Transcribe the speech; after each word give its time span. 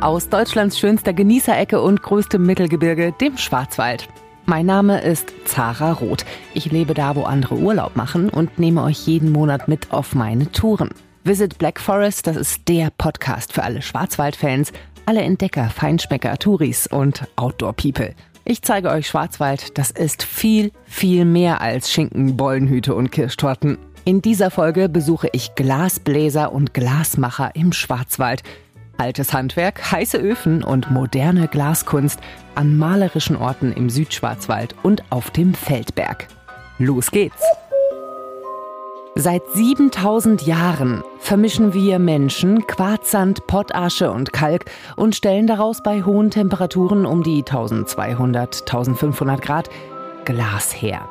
aus 0.00 0.30
Deutschlands 0.30 0.78
schönster 0.78 1.12
Genießerecke 1.12 1.80
und 1.80 2.02
größtem 2.02 2.42
Mittelgebirge, 2.42 3.12
dem 3.20 3.36
Schwarzwald. 3.36 4.08
Mein 4.46 4.66
Name 4.66 5.00
ist 5.02 5.32
Zara 5.44 5.92
Roth. 5.92 6.24
Ich 6.54 6.72
lebe 6.72 6.94
da, 6.94 7.14
wo 7.16 7.24
andere 7.24 7.56
Urlaub 7.56 7.96
machen 7.96 8.30
und 8.30 8.58
nehme 8.58 8.82
euch 8.82 9.06
jeden 9.06 9.30
Monat 9.30 9.68
mit 9.68 9.92
auf 9.92 10.14
meine 10.14 10.50
Touren. 10.50 10.90
Visit 11.24 11.58
Black 11.58 11.78
Forest, 11.78 12.26
das 12.26 12.36
ist 12.36 12.66
der 12.68 12.90
Podcast 12.96 13.52
für 13.52 13.62
alle 13.62 13.82
Schwarzwaldfans, 13.82 14.72
alle 15.04 15.20
Entdecker, 15.20 15.68
Feinschmecker, 15.68 16.38
Touris 16.38 16.86
und 16.86 17.28
Outdoor-People. 17.36 18.14
Ich 18.46 18.62
zeige 18.62 18.88
euch 18.88 19.06
Schwarzwald, 19.06 19.76
das 19.76 19.90
ist 19.90 20.22
viel, 20.22 20.72
viel 20.86 21.26
mehr 21.26 21.60
als 21.60 21.92
Schinken, 21.92 22.38
Bollenhüte 22.38 22.94
und 22.94 23.12
Kirschtorten. 23.12 23.76
In 24.06 24.22
dieser 24.22 24.50
Folge 24.50 24.88
besuche 24.88 25.28
ich 25.32 25.54
Glasbläser 25.54 26.52
und 26.52 26.72
Glasmacher 26.72 27.54
im 27.54 27.72
Schwarzwald. 27.72 28.42
Altes 29.00 29.32
Handwerk, 29.32 29.90
heiße 29.90 30.18
Öfen 30.18 30.62
und 30.62 30.90
moderne 30.90 31.48
Glaskunst 31.48 32.20
an 32.54 32.76
malerischen 32.76 33.34
Orten 33.34 33.72
im 33.72 33.88
Südschwarzwald 33.88 34.74
und 34.82 35.02
auf 35.10 35.30
dem 35.30 35.54
Feldberg. 35.54 36.28
Los 36.76 37.10
geht's! 37.10 37.42
Seit 39.14 39.42
7000 39.54 40.42
Jahren 40.42 41.02
vermischen 41.18 41.72
wir 41.72 41.98
Menschen 41.98 42.66
Quarzsand, 42.66 43.46
Pottasche 43.46 44.10
und 44.10 44.34
Kalk 44.34 44.66
und 44.96 45.16
stellen 45.16 45.46
daraus 45.46 45.82
bei 45.82 46.02
hohen 46.02 46.30
Temperaturen 46.30 47.06
um 47.06 47.22
die 47.22 47.38
1200, 47.38 48.60
1500 48.60 49.40
Grad 49.40 49.70
Glas 50.26 50.74
her. 50.74 51.08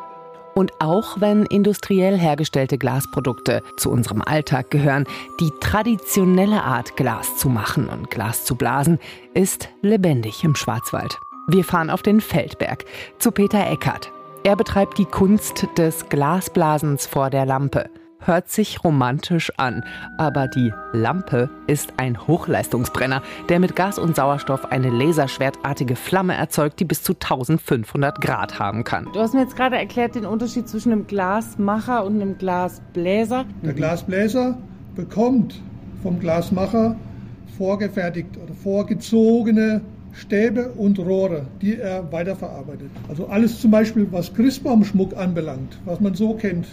Und 0.55 0.73
auch 0.79 1.21
wenn 1.21 1.45
industriell 1.45 2.17
hergestellte 2.17 2.77
Glasprodukte 2.77 3.61
zu 3.77 3.89
unserem 3.89 4.21
Alltag 4.21 4.71
gehören, 4.71 5.05
die 5.39 5.51
traditionelle 5.59 6.63
Art, 6.63 6.97
Glas 6.97 7.37
zu 7.37 7.49
machen 7.49 7.87
und 7.87 8.09
Glas 8.09 8.45
zu 8.45 8.55
blasen, 8.55 8.99
ist 9.33 9.69
lebendig 9.81 10.43
im 10.43 10.55
Schwarzwald. 10.55 11.19
Wir 11.47 11.63
fahren 11.63 11.89
auf 11.89 12.01
den 12.01 12.21
Feldberg 12.21 12.85
zu 13.17 13.31
Peter 13.31 13.69
Eckert. 13.69 14.11
Er 14.43 14.55
betreibt 14.55 14.97
die 14.97 15.05
Kunst 15.05 15.67
des 15.77 16.07
Glasblasens 16.09 17.05
vor 17.07 17.29
der 17.29 17.45
Lampe 17.45 17.89
hört 18.19 18.49
sich 18.49 18.83
romantisch 18.83 19.51
an, 19.57 19.83
aber 20.17 20.47
die 20.47 20.73
Lampe 20.93 21.49
ist 21.67 21.93
ein 21.97 22.27
Hochleistungsbrenner, 22.27 23.21
der 23.47 23.59
mit 23.59 23.75
Gas 23.75 23.97
und 23.97 24.15
Sauerstoff 24.15 24.71
eine 24.71 24.89
laserschwertartige 24.89 25.95
Flamme 25.95 26.35
erzeugt, 26.35 26.79
die 26.79 26.85
bis 26.85 27.01
zu 27.03 27.13
1500 27.13 28.21
Grad 28.21 28.59
haben 28.59 28.83
kann. 28.83 29.07
Du 29.13 29.19
hast 29.19 29.33
mir 29.33 29.41
jetzt 29.41 29.55
gerade 29.55 29.77
erklärt 29.77 30.15
den 30.15 30.25
Unterschied 30.25 30.67
zwischen 30.67 30.91
einem 30.91 31.07
Glasmacher 31.07 32.03
und 32.05 32.21
einem 32.21 32.37
Glasbläser. 32.37 33.45
Der 33.63 33.73
Glasbläser 33.73 34.57
bekommt 34.95 35.61
vom 36.03 36.19
Glasmacher 36.19 36.95
vorgefertigt 37.57 38.37
oder 38.41 38.53
vorgezogene 38.53 39.81
Stäbe 40.11 40.69
und 40.69 40.99
Rohre, 40.99 41.45
die 41.61 41.77
er 41.77 42.11
weiterverarbeitet. 42.11 42.89
Also 43.07 43.27
alles 43.27 43.59
zum 43.61 43.71
Beispiel, 43.71 44.07
was 44.11 44.33
Christbaumschmuck 44.33 45.15
anbelangt, 45.15 45.77
was 45.85 45.99
man 45.99 46.15
so 46.15 46.33
kennt, 46.33 46.67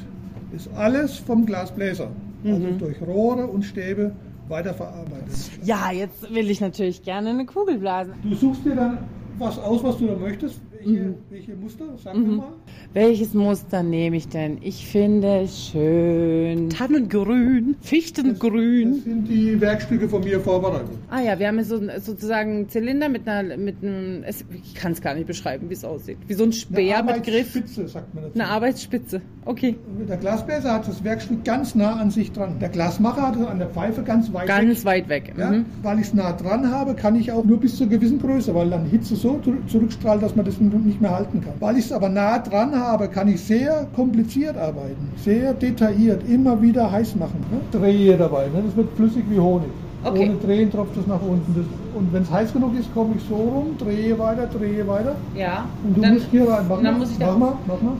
ist 0.54 0.68
alles 0.74 1.16
vom 1.16 1.46
Glasbläser. 1.46 2.10
Also 2.44 2.66
mhm. 2.66 2.78
durch 2.78 3.00
Rohre 3.02 3.46
und 3.46 3.64
Stäbe 3.64 4.12
weiterverarbeitet. 4.48 5.50
Ja, 5.64 5.90
jetzt 5.90 6.32
will 6.32 6.50
ich 6.50 6.60
natürlich 6.60 7.02
gerne 7.02 7.30
eine 7.30 7.46
Kugel 7.46 7.78
blasen. 7.78 8.14
Du 8.22 8.34
suchst 8.34 8.64
dir 8.64 8.76
dann 8.76 8.98
was 9.38 9.58
aus, 9.58 9.82
was 9.82 9.98
du 9.98 10.06
da 10.06 10.16
möchtest. 10.16 10.60
Welche, 10.86 11.00
mhm. 11.00 11.14
welche 11.30 11.54
Muster? 11.56 11.84
Sag 12.02 12.16
mhm. 12.16 12.22
mir 12.22 12.36
mal. 12.36 12.52
Welches 12.92 13.34
Muster 13.34 13.82
nehme 13.82 14.16
ich 14.16 14.28
denn? 14.28 14.58
Ich 14.60 14.86
finde 14.86 15.40
es 15.40 15.68
schön. 15.68 16.70
Tannengrün, 16.70 17.76
Fichtengrün. 17.80 18.88
Das, 18.88 18.96
das, 18.98 19.04
sind 19.04 19.28
die 19.28 19.60
Werkstücke 19.60 20.08
von 20.08 20.22
mir 20.22 20.40
vorbereitet. 20.40 20.90
Ah 21.10 21.20
ja, 21.20 21.38
wir 21.38 21.48
haben 21.48 21.62
so, 21.64 21.80
sozusagen 21.98 22.50
einen 22.50 22.68
Zylinder 22.68 23.08
mit 23.08 23.26
einer, 23.26 23.56
mit 23.56 23.82
einem, 23.82 24.24
ich 24.24 24.74
kann 24.74 24.92
es 24.92 25.00
gar 25.00 25.14
nicht 25.14 25.26
beschreiben, 25.26 25.68
wie 25.68 25.74
es 25.74 25.84
aussieht. 25.84 26.18
Wie 26.26 26.34
so 26.34 26.44
ein 26.44 26.52
Speer 26.52 27.02
mit 27.02 27.24
Griff. 27.24 27.56
Eine 27.56 27.64
Arbeitsspitze, 27.64 27.88
sagt 27.88 28.14
man 28.14 28.24
dazu. 28.24 28.34
Eine 28.38 28.48
Arbeitsspitze, 28.48 29.20
okay. 29.44 29.76
Der 30.08 30.16
Glasbläser 30.16 30.72
hat 30.72 30.86
das 30.86 31.02
Werkstück 31.02 31.44
ganz 31.44 31.74
nah 31.74 31.96
an 31.96 32.10
sich 32.10 32.30
dran. 32.30 32.58
Der 32.60 32.68
Glasmacher 32.68 33.22
hat 33.22 33.36
es 33.36 33.46
an 33.46 33.58
der 33.58 33.68
Pfeife 33.68 34.02
ganz 34.02 34.32
weit 34.32 34.46
ganz 34.46 34.60
weg. 34.60 34.68
Ganz 34.68 34.84
weit 34.84 35.08
weg. 35.08 35.34
Ja, 35.36 35.50
mhm. 35.50 35.66
Weil 35.82 35.98
ich 35.98 36.06
es 36.06 36.14
nah 36.14 36.32
dran 36.32 36.70
habe, 36.70 36.94
kann 36.94 37.16
ich 37.16 37.32
auch 37.32 37.44
nur 37.44 37.58
bis 37.58 37.76
zu 37.76 37.84
einer 37.84 37.92
gewissen 37.92 38.20
Größe, 38.20 38.54
weil 38.54 38.70
dann 38.70 38.86
Hitze 38.86 39.16
so 39.16 39.40
zurückstrahlt, 39.66 40.22
dass 40.22 40.36
man 40.36 40.44
das 40.44 40.60
nicht 40.84 41.00
mehr 41.00 41.14
halten 41.14 41.40
kann. 41.40 41.54
Weil 41.60 41.78
ich 41.78 41.86
es 41.86 41.92
aber 41.92 42.08
nah 42.08 42.38
dran 42.38 42.74
habe, 42.74 43.08
kann 43.08 43.28
ich 43.28 43.40
sehr 43.40 43.86
kompliziert 43.94 44.56
arbeiten, 44.56 45.10
sehr 45.16 45.54
detailliert, 45.54 46.28
immer 46.28 46.60
wieder 46.60 46.90
heiß 46.90 47.16
machen. 47.16 47.44
Ne? 47.50 47.60
Drehe 47.78 48.16
dabei, 48.16 48.46
ne? 48.48 48.62
das 48.64 48.76
wird 48.76 48.88
flüssig 48.96 49.24
wie 49.28 49.38
Honig. 49.38 49.70
Okay. 50.04 50.28
Ohne 50.28 50.34
Drehen 50.36 50.70
tropft 50.70 50.96
es 50.96 51.06
nach 51.06 51.20
unten. 51.20 51.54
Das, 51.54 51.64
und 51.98 52.12
wenn 52.12 52.22
es 52.22 52.30
heiß 52.30 52.52
genug 52.52 52.78
ist, 52.78 52.92
komme 52.94 53.14
ich 53.16 53.22
so 53.28 53.34
rum, 53.34 53.76
drehe 53.78 54.16
weiter, 54.18 54.46
drehe 54.46 54.86
weiter. 54.86 55.16
Ja. 55.34 55.64
Und 55.82 55.96
du 55.96 56.00
dann, 56.00 56.14
musst 56.14 56.26
hier 56.30 56.48
rein. 56.48 56.66
Mach, 56.68 56.80
dann 56.80 56.98
muss 56.98 57.10
ich 57.10 57.18
mach 57.18 57.36
mal, 57.36 57.54
mach 57.66 57.82
mal. 57.82 57.94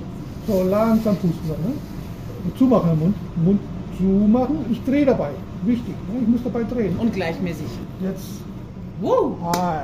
So 0.46 0.62
langsam 0.62 1.16
pusten 1.16 1.48
dann. 1.48 1.72
Ne? 1.72 2.54
Zumachen 2.56 2.92
im 2.92 2.98
Mund. 3.00 3.14
Mund 3.44 3.60
zumachen. 3.98 4.58
Ich 4.70 4.82
drehe 4.84 5.04
dabei. 5.04 5.30
Wichtig. 5.64 5.94
Ne? 6.12 6.20
Ich 6.22 6.28
muss 6.28 6.42
dabei 6.44 6.62
drehen. 6.62 6.96
Und 6.96 7.12
gleichmäßig. 7.12 7.66
Jetzt. 8.02 8.42
Wow. 9.00 9.32
Hi. 9.42 9.82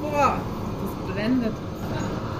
Boah, 0.00 0.38
das 1.18 1.26
blendet. 1.26 1.52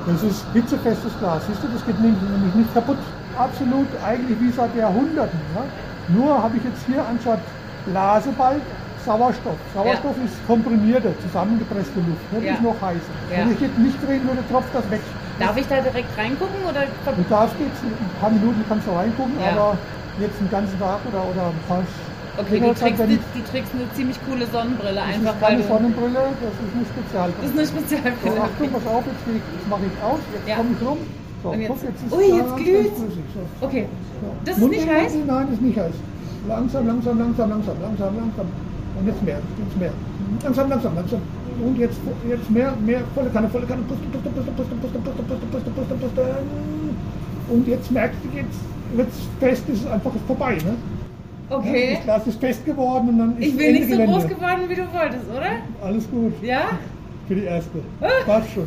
Das 0.06 0.22
ist 0.22 0.44
hitzefestes 0.52 1.12
Glas. 1.18 1.42
Siehst 1.46 1.62
du, 1.62 1.68
das 1.68 1.84
geht 1.84 2.00
nämlich 2.00 2.54
nicht 2.54 2.72
kaputt. 2.72 2.96
Absolut 3.36 3.86
eigentlich 4.04 4.40
wie 4.40 4.50
seit 4.50 4.74
Jahrhunderten. 4.74 5.38
Ja? 5.54 5.64
Nur 6.08 6.42
habe 6.42 6.56
ich 6.56 6.64
jetzt 6.64 6.84
hier 6.86 7.04
anstatt 7.06 7.40
Blasebalg 7.86 8.62
Sauerstoff. 9.04 9.56
Sauerstoff 9.74 10.16
ja. 10.18 10.24
ist 10.24 10.46
komprimierte, 10.46 11.14
zusammengepresste 11.22 12.00
Luft. 12.00 12.26
Ne? 12.32 12.40
Das 12.40 12.44
ja. 12.44 12.54
ist 12.54 12.62
noch 12.62 12.80
heißer. 12.80 13.14
Ja. 13.30 13.38
Wenn 13.38 13.52
ich 13.52 13.60
jetzt 13.60 13.78
nicht 13.78 13.98
drehen 14.04 14.26
würde, 14.26 14.42
tropft 14.50 14.74
das 14.74 14.90
weg. 14.90 15.00
Darf 15.38 15.56
ich 15.56 15.66
da 15.68 15.80
direkt 15.80 16.10
reingucken? 16.18 16.60
Oder? 16.68 16.84
Du 17.14 17.24
darfst 17.30 17.56
jetzt, 17.60 17.80
ein 17.84 18.20
paar 18.20 18.30
Minuten 18.30 18.64
kannst 18.68 18.86
du 18.86 18.92
reingucken, 18.92 19.34
aber 19.38 19.78
jetzt 20.18 20.40
einen 20.40 20.50
ganzen 20.50 20.78
Tag 20.80 20.98
oder, 21.06 21.22
oder 21.24 21.46
ein 21.46 21.62
paar 21.68 21.84
Okay, 22.38 22.60
du 22.60 22.72
trägst, 22.72 23.02
die, 23.02 23.18
die 23.34 23.42
trägst 23.50 23.74
eine 23.74 23.90
ziemlich 23.94 24.18
coole 24.22 24.46
Sonnenbrille. 24.46 24.94
Das 24.94 25.10
einfach 25.10 25.34
ist 25.34 25.40
keine 25.42 25.62
Sonnenbrille, 25.66 26.22
das 26.38 26.54
ist 26.54 26.70
eine 26.70 26.86
Spezialbrille. 26.86 27.42
Das 27.42 27.50
ist 27.50 27.58
eine 27.58 27.66
Spezialbrille. 27.66 28.36
So, 28.38 28.42
Achtung, 28.46 28.68
pass 28.70 28.86
auf, 28.86 29.04
jetzt, 29.10 29.24
jetzt 29.26 29.68
mache 29.68 29.82
ich 29.90 29.96
aus, 29.98 30.20
jetzt 30.30 30.46
ja. 30.46 30.54
komme 30.54 30.70
ich 30.70 30.82
rum. 30.86 30.98
So, 31.42 31.48
Und 31.50 31.60
jetzt, 31.60 31.68
guck, 31.68 31.82
jetzt 31.82 32.02
ist 32.06 32.12
ui, 32.14 32.26
jetzt 32.38 32.56
glüht 32.56 32.94
so. 32.94 33.66
Okay, 33.66 33.86
das 34.44 34.58
ist 34.58 34.70
nicht 34.70 34.88
heiß? 34.88 35.12
Nein, 35.26 35.46
das 35.50 35.54
ist 35.58 35.62
nicht 35.62 35.78
heiß. 35.78 35.96
Langsam, 36.46 36.86
langsam, 36.86 37.18
langsam, 37.18 37.50
langsam, 37.50 37.76
langsam, 37.82 38.12
langsam. 38.14 38.46
Und 38.98 39.06
jetzt 39.06 39.22
mehr, 39.22 39.38
jetzt 39.42 39.76
mehr. 39.78 39.92
Langsam, 40.42 40.68
langsam, 40.70 40.94
langsam. 40.94 41.20
Und 41.58 41.78
jetzt, 41.78 41.98
jetzt 42.28 42.50
mehr, 42.50 42.72
mehr, 42.86 43.02
volle 43.14 43.30
Kanne, 43.30 43.48
volle 43.50 43.66
Kanne. 43.66 43.82
Pusten, 43.82 44.10
pusten, 44.14 44.30
pusten, 44.30 44.54
pusten, 44.54 44.78
pusten, 44.78 45.02
pusten, 45.02 45.26
pusten, 45.26 45.50
pusten, 45.50 45.74
pusten, 45.74 45.98
pusten. 45.98 46.22
Und 47.50 47.66
jetzt 47.66 47.90
merkst 47.90 48.18
du, 48.22 48.36
jetzt 48.36 48.60
wird 48.94 49.08
es 49.08 49.18
fest, 49.40 49.68
ist 49.68 49.84
es 49.84 49.90
einfach 49.90 50.12
vorbei. 50.26 50.54
Ne? 50.54 50.76
Okay. 51.50 51.90
Ja, 51.90 51.94
das 51.96 52.04
Glas 52.04 52.26
ist 52.26 52.40
fest 52.40 52.64
geworden 52.64 53.08
und 53.08 53.18
dann 53.18 53.36
ist 53.38 53.48
Ich 53.48 53.56
bin 53.56 53.72
nicht 53.72 53.84
so 53.84 53.90
Gelände. 53.90 54.12
groß 54.12 54.28
geworden, 54.28 54.60
wie 54.68 54.74
du 54.74 54.82
wolltest, 54.92 55.30
oder? 55.30 55.50
Alles 55.82 56.10
gut. 56.10 56.32
Ja? 56.42 56.68
Für 57.26 57.34
die 57.34 57.44
erste. 57.44 57.78
Passt 58.26 58.50
schon. 58.52 58.66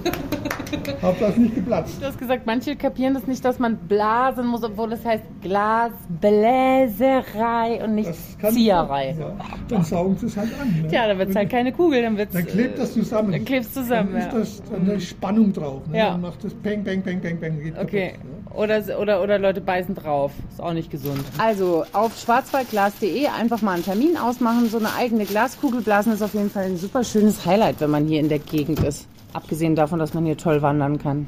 Hauptsache 1.01 1.41
nicht 1.41 1.55
geplatzt. 1.55 1.99
Du 1.99 2.05
hast 2.05 2.17
gesagt, 2.19 2.45
manche 2.45 2.75
kapieren 2.75 3.13
das 3.15 3.25
nicht, 3.27 3.43
dass 3.43 3.57
man 3.59 3.75
blasen 3.77 4.45
muss, 4.47 4.63
obwohl 4.63 4.93
es 4.93 5.03
heißt 5.03 5.23
Glasbläserei 5.41 7.83
und 7.83 7.95
nicht 7.95 8.11
Zieherei. 8.39 9.15
Ja, 9.19 9.33
dann 9.67 9.83
saugen 9.83 10.15
sie 10.17 10.27
es 10.27 10.37
halt 10.37 10.49
an. 10.61 10.81
Ne? 10.83 10.87
Tja, 10.89 11.07
dann 11.07 11.17
wird 11.17 11.29
es 11.31 11.35
halt 11.35 11.49
keine 11.49 11.71
Kugel, 11.73 12.03
dann 12.03 12.15
Dann 12.15 12.45
klebt 12.45 12.77
das 12.79 12.93
zusammen. 12.93 13.31
Dann 13.31 13.43
klebt 13.45 13.65
es 13.65 13.73
zusammen, 13.73 14.13
Dann 14.13 14.21
ist 14.21 14.31
das, 14.61 14.69
dann 14.69 14.87
ja. 14.87 14.99
Spannung 14.99 15.51
drauf. 15.51 15.81
Ne? 15.87 15.97
Ja. 15.97 16.11
Dann 16.11 16.21
macht 16.21 16.43
das 16.43 16.53
Peng, 16.53 16.83
Peng, 16.83 17.01
Peng, 17.01 17.19
Peng, 17.19 17.39
Peng. 17.39 17.63
Geht 17.63 17.77
okay. 17.79 18.09
Kaputt, 18.11 18.23
ne? 18.25 18.40
Oder, 18.53 18.81
oder, 18.99 19.21
oder 19.21 19.39
Leute 19.39 19.61
beißen 19.61 19.95
drauf. 19.95 20.31
Ist 20.49 20.61
auch 20.61 20.73
nicht 20.73 20.91
gesund. 20.91 21.23
Also 21.37 21.85
auf 21.93 22.17
schwarzwaldglas.de 22.17 23.27
einfach 23.27 23.61
mal 23.61 23.73
einen 23.73 23.83
Termin 23.83 24.17
ausmachen. 24.17 24.69
So 24.69 24.77
eine 24.77 24.93
eigene 24.93 25.25
Glaskugel 25.25 25.81
blasen 25.81 26.13
ist 26.13 26.21
auf 26.21 26.33
jeden 26.33 26.49
Fall 26.49 26.65
ein 26.65 26.77
super 26.77 27.03
schönes 27.03 27.45
Highlight, 27.45 27.79
wenn 27.79 27.89
man 27.89 28.05
hier 28.05 28.19
in 28.19 28.29
der 28.29 28.39
Gegend 28.39 28.83
ist. 28.83 29.07
Abgesehen 29.33 29.75
davon, 29.75 29.99
dass 29.99 30.13
man 30.13 30.25
hier 30.25 30.37
toll 30.37 30.61
wandern 30.61 30.99
kann. 30.99 31.25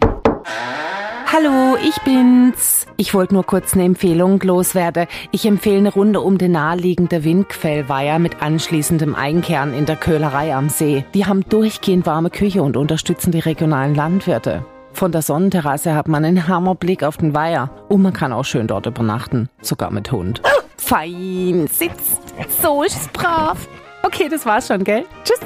Hallo, 1.35 1.77
ich 1.83 1.99
bin's. 2.03 2.85
Ich 2.95 3.15
wollte 3.15 3.33
nur 3.33 3.43
kurz 3.43 3.73
eine 3.73 3.85
Empfehlung 3.85 4.39
loswerden. 4.41 5.07
Ich 5.31 5.47
empfehle 5.47 5.77
eine 5.77 5.91
Runde 5.91 6.21
um 6.21 6.37
den 6.37 6.51
naheliegende 6.51 7.23
Windquellweiher 7.23 8.19
mit 8.19 8.43
anschließendem 8.43 9.15
Einkern 9.15 9.73
in 9.73 9.87
der 9.87 9.95
Köhlerei 9.95 10.53
am 10.53 10.69
See. 10.69 11.05
Die 11.15 11.25
haben 11.25 11.43
durchgehend 11.49 12.05
warme 12.05 12.29
Küche 12.29 12.61
und 12.61 12.77
unterstützen 12.77 13.31
die 13.31 13.39
regionalen 13.39 13.95
Landwirte. 13.95 14.63
Von 14.93 15.11
der 15.11 15.21
Sonnenterrasse 15.21 15.95
hat 15.95 16.07
man 16.07 16.23
einen 16.23 16.47
Hammerblick 16.47 17.03
auf 17.03 17.17
den 17.17 17.33
Weiher. 17.33 17.69
Und 17.89 18.01
man 18.03 18.13
kann 18.13 18.31
auch 18.31 18.45
schön 18.45 18.67
dort 18.67 18.85
übernachten. 18.85 19.49
Sogar 19.61 19.91
mit 19.91 20.11
Hund. 20.11 20.41
Fein, 20.77 21.67
sitzt. 21.67 22.21
So 22.61 22.83
ist 22.83 22.95
es 22.95 23.07
brav. 23.09 23.67
Okay, 24.03 24.29
das 24.29 24.45
war's 24.45 24.67
schon, 24.67 24.83
gell? 24.83 25.05
Tschüss. 25.23 25.39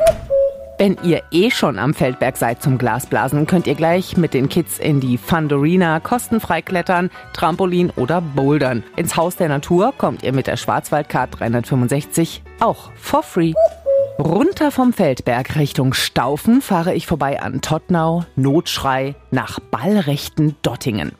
Wenn 0.80 0.96
ihr 1.02 1.24
eh 1.32 1.50
schon 1.50 1.80
am 1.80 1.96
Feldberg 1.96 2.38
seid 2.38 2.62
zum 2.62 2.78
Glasblasen, 2.78 3.48
könnt 3.48 3.66
ihr 3.66 3.74
gleich 3.74 4.16
mit 4.16 4.36
den 4.36 4.48
Kids 4.48 4.78
in 4.78 5.00
die 5.00 5.18
Fundorina 5.18 6.00
kostenfrei 6.00 6.62
klettern, 6.62 7.10
Trampolin 7.34 7.90
oder 7.96 8.22
Bouldern. 8.22 8.84
Ins 8.96 9.16
Haus 9.16 9.38
der 9.38 9.50
Natur 9.50 9.92
kommt 9.98 10.22
ihr 10.22 10.34
mit 10.34 10.46
der 10.46 10.58
Schwarzwaldcard 10.58 11.40
365 11.40 12.44
auch 12.60 12.92
for 12.96 13.24
free. 13.24 13.54
Runter 14.20 14.72
vom 14.72 14.94
Feldberg 14.94 15.58
Richtung 15.58 15.94
Staufen 15.94 16.64
fahre 16.64 16.96
ich 16.96 17.06
vorbei 17.06 17.40
an 17.40 17.62
Tottnau, 17.62 18.26
Notschrei 18.36 19.14
nach 19.30 19.60
ballrechten 19.60 20.56
Dottingen. 20.64 21.12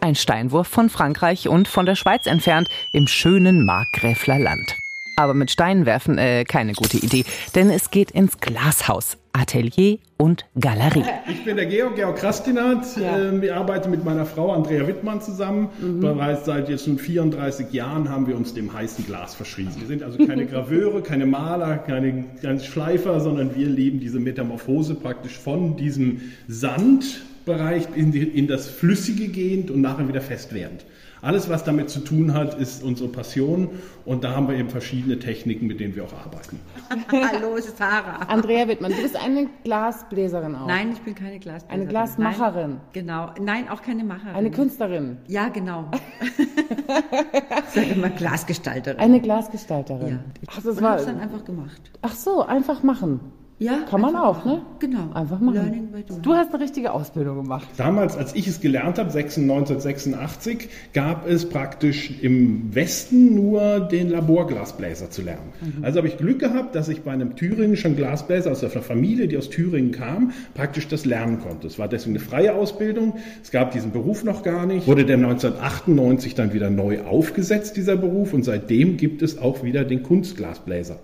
Ein 0.00 0.16
Steinwurf 0.16 0.66
von 0.66 0.90
Frankreich 0.90 1.48
und 1.48 1.68
von 1.68 1.86
der 1.86 1.94
Schweiz 1.94 2.26
entfernt 2.26 2.68
im 2.92 3.06
schönen 3.06 3.64
Markgräfler 3.64 4.40
Land. 4.40 4.74
Aber 5.16 5.32
mit 5.32 5.52
Steinen 5.52 5.86
werfen 5.86 6.18
äh, 6.18 6.42
keine 6.42 6.72
gute 6.72 6.96
Idee, 6.96 7.24
denn 7.54 7.70
es 7.70 7.92
geht 7.92 8.10
ins 8.10 8.38
Glashaus, 8.40 9.16
Atelier 9.32 9.98
und 10.20 10.44
Galerie. 10.60 11.02
Ich 11.28 11.44
bin 11.44 11.56
der 11.56 11.64
Georg, 11.64 11.96
Georg 11.96 12.16
Krastinat. 12.16 12.84
Ja. 12.96 13.18
Ähm, 13.18 13.42
ich 13.42 13.52
arbeite 13.52 13.88
mit 13.88 14.04
meiner 14.04 14.26
Frau 14.26 14.52
Andrea 14.52 14.86
Wittmann 14.86 15.22
zusammen. 15.22 15.70
Mhm. 15.80 16.00
Bereits 16.00 16.44
seit 16.44 16.68
jetzt 16.68 16.84
schon 16.84 16.98
34 16.98 17.72
Jahren 17.72 18.10
haben 18.10 18.26
wir 18.26 18.36
uns 18.36 18.52
dem 18.52 18.72
heißen 18.72 19.06
Glas 19.06 19.34
verschrieben. 19.34 19.70
Wir 19.78 19.86
sind 19.86 20.02
also 20.02 20.18
keine 20.26 20.44
Graveure, 20.50 21.02
keine 21.02 21.24
Maler, 21.24 21.78
keine, 21.78 22.24
keine 22.42 22.60
Schleifer, 22.60 23.20
sondern 23.20 23.56
wir 23.56 23.66
leben 23.66 23.98
diese 23.98 24.20
Metamorphose 24.20 24.94
praktisch 24.94 25.38
von 25.38 25.76
diesem 25.76 26.20
Sandbereich 26.48 27.88
in, 27.94 28.12
die, 28.12 28.22
in 28.22 28.46
das 28.46 28.68
Flüssige 28.68 29.28
gehend 29.28 29.70
und 29.70 29.80
nachher 29.80 30.06
wieder 30.06 30.20
fest 30.20 30.54
werdend. 30.54 30.84
Alles, 31.22 31.50
was 31.50 31.64
damit 31.64 31.90
zu 31.90 32.00
tun 32.00 32.32
hat, 32.32 32.54
ist 32.54 32.82
unsere 32.82 33.08
Passion 33.08 33.68
und 34.06 34.24
da 34.24 34.34
haben 34.34 34.48
wir 34.48 34.56
eben 34.56 34.70
verschiedene 34.70 35.18
Techniken, 35.18 35.66
mit 35.66 35.78
denen 35.78 35.94
wir 35.94 36.04
auch 36.04 36.12
arbeiten. 36.14 36.58
Hallo, 37.12 37.56
Sarah. 37.58 38.24
Andrea 38.28 38.66
Wittmann, 38.68 38.92
du 38.92 39.02
bist 39.02 39.16
eine 39.16 39.48
Glasbläserin 39.64 40.54
auch. 40.54 40.66
Nein, 40.66 40.92
ich 40.92 41.00
bin 41.00 41.14
keine 41.14 41.38
Glasbläserin. 41.38 41.80
Eine 41.82 41.90
Glasmacherin. 41.90 42.70
Nein, 42.70 42.80
genau. 42.92 43.30
Nein, 43.38 43.68
auch 43.68 43.82
keine 43.82 44.02
Macherin. 44.02 44.34
Eine 44.34 44.50
Künstlerin. 44.50 45.18
Ja, 45.26 45.48
genau. 45.48 45.90
ich 46.20 47.74
sage 47.74 47.90
immer 47.94 48.08
Glasgestalterin. 48.08 48.98
Eine 48.98 49.20
Glasgestalterin. 49.20 50.08
Ja. 50.08 50.18
Ach, 50.48 50.56
das 50.56 50.76
und 50.76 50.82
war 50.82 50.96
dann 50.96 51.20
einfach 51.20 51.44
gemacht. 51.44 51.90
Ach 52.00 52.14
so, 52.14 52.42
einfach 52.42 52.82
machen. 52.82 53.20
Ja. 53.60 53.80
Kann 53.90 54.00
man 54.00 54.16
auch, 54.16 54.46
ne? 54.46 54.62
Genau. 54.78 55.12
Einfach 55.12 55.38
machen. 55.38 55.92
Du 56.22 56.32
hast 56.32 56.54
eine 56.54 56.64
richtige 56.64 56.92
Ausbildung 56.92 57.42
gemacht. 57.42 57.68
Damals, 57.76 58.16
als 58.16 58.34
ich 58.34 58.48
es 58.48 58.62
gelernt 58.62 58.98
habe, 58.98 59.10
1986, 59.10 60.70
gab 60.94 61.28
es 61.28 61.46
praktisch 61.46 62.10
im 62.22 62.74
Westen 62.74 63.34
nur 63.34 63.80
den 63.80 64.08
Laborglasbläser 64.08 65.10
zu 65.10 65.20
lernen. 65.20 65.52
Mhm. 65.60 65.84
Also 65.84 65.98
habe 65.98 66.08
ich 66.08 66.16
Glück 66.16 66.38
gehabt, 66.38 66.74
dass 66.74 66.88
ich 66.88 67.02
bei 67.02 67.10
einem 67.12 67.36
thüringischen 67.36 67.96
Glasbläser 67.96 68.50
aus 68.50 68.64
einer 68.64 68.82
Familie, 68.82 69.28
die 69.28 69.36
aus 69.36 69.50
Thüringen 69.50 69.92
kam, 69.92 70.32
praktisch 70.54 70.88
das 70.88 71.04
lernen 71.04 71.40
konnte. 71.40 71.66
Es 71.66 71.78
war 71.78 71.86
deswegen 71.86 72.16
eine 72.16 72.24
freie 72.24 72.54
Ausbildung. 72.54 73.18
Es 73.42 73.50
gab 73.50 73.72
diesen 73.72 73.92
Beruf 73.92 74.24
noch 74.24 74.42
gar 74.42 74.64
nicht. 74.64 74.86
Wurde 74.86 75.04
der 75.04 75.16
1998 75.16 76.34
dann 76.34 76.54
wieder 76.54 76.70
neu 76.70 77.02
aufgesetzt, 77.02 77.76
dieser 77.76 77.96
Beruf. 77.96 78.32
Und 78.32 78.42
seitdem 78.42 78.96
gibt 78.96 79.20
es 79.20 79.36
auch 79.36 79.62
wieder 79.62 79.84
den 79.84 80.02
Kunstglasbläser. 80.02 80.98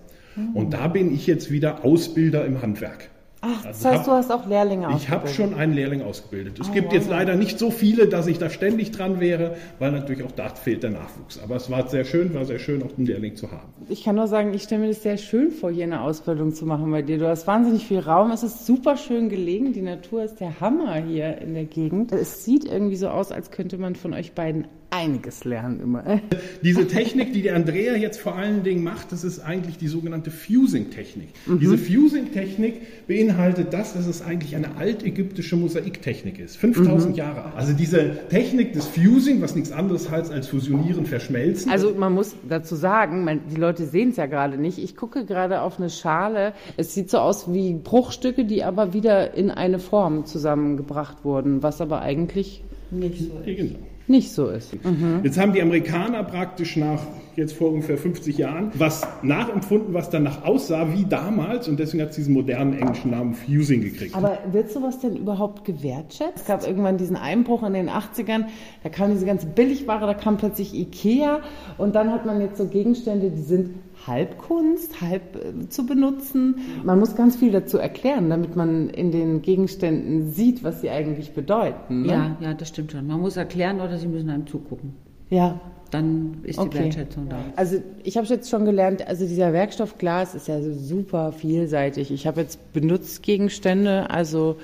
Und 0.53 0.73
da 0.73 0.87
bin 0.87 1.13
ich 1.13 1.27
jetzt 1.27 1.51
wieder 1.51 1.83
Ausbilder 1.83 2.45
im 2.45 2.61
Handwerk. 2.61 3.09
Ach, 3.41 3.63
das 3.63 3.85
also 3.85 3.89
heißt, 3.89 3.99
hab, 3.99 4.05
du 4.05 4.11
hast 4.11 4.31
auch 4.31 4.47
Lehrlinge 4.47 4.87
ausgebildet? 4.87 5.03
Ich 5.03 5.09
habe 5.11 5.27
schon 5.27 5.53
einen 5.53 5.73
Lehrling 5.73 6.01
ausgebildet. 6.01 6.59
Es 6.59 6.69
oh, 6.69 6.71
gibt 6.71 6.87
wow. 6.87 6.93
jetzt 6.95 7.09
leider 7.09 7.35
nicht 7.35 7.59
so 7.59 7.69
viele, 7.69 8.07
dass 8.07 8.25
ich 8.25 8.39
da 8.39 8.49
ständig 8.49 8.91
dran 8.91 9.19
wäre, 9.19 9.55
weil 9.77 9.91
natürlich 9.91 10.23
auch 10.23 10.31
da 10.31 10.49
fehlt 10.49 10.81
der 10.83 10.89
Nachwuchs. 10.89 11.39
Aber 11.43 11.55
es 11.55 11.69
war 11.69 11.87
sehr 11.87 12.03
schön, 12.03 12.33
war 12.33 12.45
sehr 12.45 12.57
schön, 12.57 12.81
auch 12.81 12.97
einen 12.97 13.05
Lehrling 13.05 13.35
zu 13.35 13.51
haben. 13.51 13.69
Ich 13.89 14.03
kann 14.03 14.15
nur 14.15 14.27
sagen, 14.27 14.53
ich 14.53 14.63
stelle 14.63 14.81
mir 14.81 14.87
das 14.87 15.03
sehr 15.03 15.17
schön 15.17 15.51
vor, 15.51 15.71
hier 15.71 15.83
eine 15.83 16.01
Ausbildung 16.01 16.53
zu 16.53 16.65
machen 16.65 16.89
bei 16.91 17.03
dir. 17.03 17.19
Du 17.19 17.27
hast 17.27 17.45
wahnsinnig 17.45 17.85
viel 17.85 17.99
Raum, 17.99 18.31
es 18.31 18.41
ist 18.41 18.65
super 18.65 18.97
schön 18.97 19.29
gelegen, 19.29 19.71
die 19.71 19.81
Natur 19.81 20.23
ist 20.23 20.39
der 20.39 20.59
Hammer 20.59 20.95
hier 20.95 21.37
in 21.37 21.53
der 21.53 21.65
Gegend. 21.65 22.11
Es 22.11 22.43
sieht 22.43 22.65
irgendwie 22.65 22.95
so 22.95 23.09
aus, 23.09 23.31
als 23.31 23.51
könnte 23.51 23.77
man 23.77 23.95
von 23.95 24.13
euch 24.13 24.33
beiden 24.33 24.67
einiges 24.89 25.43
lernen 25.43 25.81
immer. 25.81 26.21
Diese 26.63 26.87
Technik, 26.87 27.33
die 27.33 27.41
der 27.41 27.55
Andrea 27.55 27.95
jetzt 27.95 28.19
vor 28.19 28.35
allen 28.35 28.63
Dingen 28.63 28.83
macht, 28.83 29.11
das 29.11 29.23
ist 29.23 29.39
eigentlich 29.39 29.77
die 29.77 29.87
sogenannte 29.87 30.31
Fusing-Technik. 30.31 31.29
Mhm. 31.45 31.59
Diese 31.59 31.77
Fusing-Technik 31.77 33.07
beinhaltet 33.07 33.73
das, 33.73 33.93
dass 33.93 34.07
es 34.07 34.21
eigentlich 34.21 34.55
eine 34.55 34.77
altägyptische 34.77 35.55
Mosaiktechnik 35.57 36.39
ist. 36.39 36.57
5000 36.57 37.11
mhm. 37.11 37.17
Jahre 37.17 37.43
alt. 37.45 37.55
Also 37.55 37.73
diese 37.73 38.27
Technik 38.29 38.73
des 38.73 38.85
Fusing, 38.85 39.41
was 39.41 39.55
nichts 39.55 39.71
anderes 39.71 40.09
heißt 40.09 40.31
als 40.31 40.47
fusionieren, 40.47 41.05
verschmelzen. 41.05 41.71
Also 41.71 41.93
man 41.93 42.13
muss 42.13 42.35
dazu 42.47 42.75
sagen, 42.75 43.23
man, 43.23 43.41
die 43.51 43.57
Leute 43.57 43.85
sehen 43.85 44.09
es 44.09 44.17
ja 44.17 44.25
gerade 44.25 44.57
nicht. 44.57 44.77
Ich 44.77 44.95
gucke 44.95 45.25
gerade 45.25 45.61
auf 45.61 45.79
eine 45.79 45.89
Schale. 45.89 46.53
Es 46.77 46.93
sieht 46.93 47.09
so 47.09 47.19
aus 47.19 47.51
wie 47.51 47.73
Bruchstücke, 47.73 48.45
die 48.45 48.63
aber 48.63 48.93
wieder 48.93 49.33
in 49.33 49.51
eine 49.51 49.79
Form 49.79 50.25
zusammengebracht 50.25 51.25
wurden, 51.25 51.61
was 51.61 51.81
aber 51.81 52.01
eigentlich 52.01 52.63
nicht 52.89 53.19
so 53.19 53.39
ist. 53.39 53.57
Genau 53.57 53.79
nicht 54.07 54.31
so 54.31 54.47
ist. 54.49 54.73
Mhm. 54.83 55.21
Jetzt 55.23 55.37
haben 55.37 55.53
die 55.53 55.61
Amerikaner 55.61 56.23
praktisch 56.23 56.75
nach 56.75 57.01
jetzt 57.37 57.53
vor 57.53 57.69
ungefähr 57.69 57.97
50 57.97 58.37
Jahren 58.37 58.71
was 58.73 59.07
nachempfunden, 59.21 59.93
was 59.93 60.09
danach 60.09 60.43
aussah 60.43 60.91
wie 60.93 61.05
damals 61.05 61.67
und 61.67 61.79
deswegen 61.79 62.01
hat 62.01 62.09
es 62.09 62.15
diesen 62.15 62.33
modernen 62.33 62.73
englischen 62.73 63.11
Namen 63.11 63.35
Fusing 63.35 63.81
gekriegt. 63.81 64.15
Aber 64.15 64.39
wird 64.51 64.71
sowas 64.71 64.99
denn 64.99 65.15
überhaupt 65.15 65.63
gewertschätzt? 65.63 66.37
Es 66.37 66.45
gab 66.45 66.65
irgendwann 66.65 66.97
diesen 66.97 67.15
Einbruch 67.15 67.61
in 67.61 67.73
den 67.73 67.89
80ern, 67.89 68.45
da 68.83 68.89
kam 68.89 69.11
diese 69.11 69.27
ganze 69.27 69.45
Billigware, 69.45 70.07
da 70.07 70.15
kam 70.15 70.37
plötzlich 70.37 70.73
Ikea 70.73 71.41
und 71.77 71.95
dann 71.95 72.11
hat 72.11 72.25
man 72.25 72.41
jetzt 72.41 72.57
so 72.57 72.65
Gegenstände, 72.65 73.29
die 73.29 73.43
sind 73.43 73.75
Halbkunst, 74.07 75.01
halb 75.01 75.35
äh, 75.35 75.69
zu 75.69 75.85
benutzen. 75.85 76.55
Man 76.83 76.99
muss 76.99 77.15
ganz 77.15 77.35
viel 77.35 77.51
dazu 77.51 77.77
erklären, 77.77 78.29
damit 78.29 78.55
man 78.55 78.89
in 78.89 79.11
den 79.11 79.41
Gegenständen 79.43 80.31
sieht, 80.31 80.63
was 80.63 80.81
sie 80.81 80.89
eigentlich 80.89 81.33
bedeuten. 81.33 82.03
Ne? 82.03 82.07
Ja, 82.07 82.37
ja, 82.39 82.53
das 82.53 82.69
stimmt 82.69 82.91
schon. 82.91 83.05
Man 83.05 83.19
muss 83.19 83.37
erklären 83.37 83.79
oder 83.79 83.97
sie 83.97 84.07
müssen 84.07 84.29
einem 84.29 84.47
zugucken. 84.47 85.06
Ja. 85.29 85.59
Dann 85.91 86.39
ist 86.43 86.59
okay. 86.59 86.69
die 86.69 86.77
Wertschätzung 86.79 87.29
da. 87.29 87.37
Also 87.55 87.81
ich 88.03 88.17
habe 88.17 88.27
jetzt 88.27 88.49
schon 88.49 88.65
gelernt, 88.65 89.07
also 89.07 89.25
dieser 89.25 89.53
Werkstoffglas 89.53 90.35
ist 90.35 90.49
ja 90.49 90.61
so 90.61 90.73
super 90.73 91.31
vielseitig. 91.31 92.11
Ich 92.11 92.27
habe 92.27 92.41
jetzt 92.41 92.73
Benutzgegenstände, 92.73 94.09
also 94.09 94.57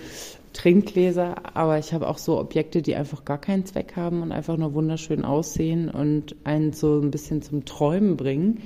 Trinkgläser, 0.52 1.56
aber 1.56 1.80
ich 1.80 1.94
habe 1.94 2.08
auch 2.08 2.18
so 2.18 2.40
Objekte, 2.40 2.82
die 2.82 2.96
einfach 2.96 3.26
gar 3.26 3.40
keinen 3.40 3.66
Zweck 3.66 3.96
haben 3.96 4.22
und 4.22 4.32
einfach 4.32 4.58
nur 4.58 4.74
wunderschön 4.74 5.26
aussehen 5.26 5.90
und 5.90 6.36
einen 6.44 6.74
so 6.74 7.00
ein 7.00 7.12
bisschen 7.12 7.42
zum 7.42 7.66
Träumen 7.66 8.18
bringen. 8.18 8.62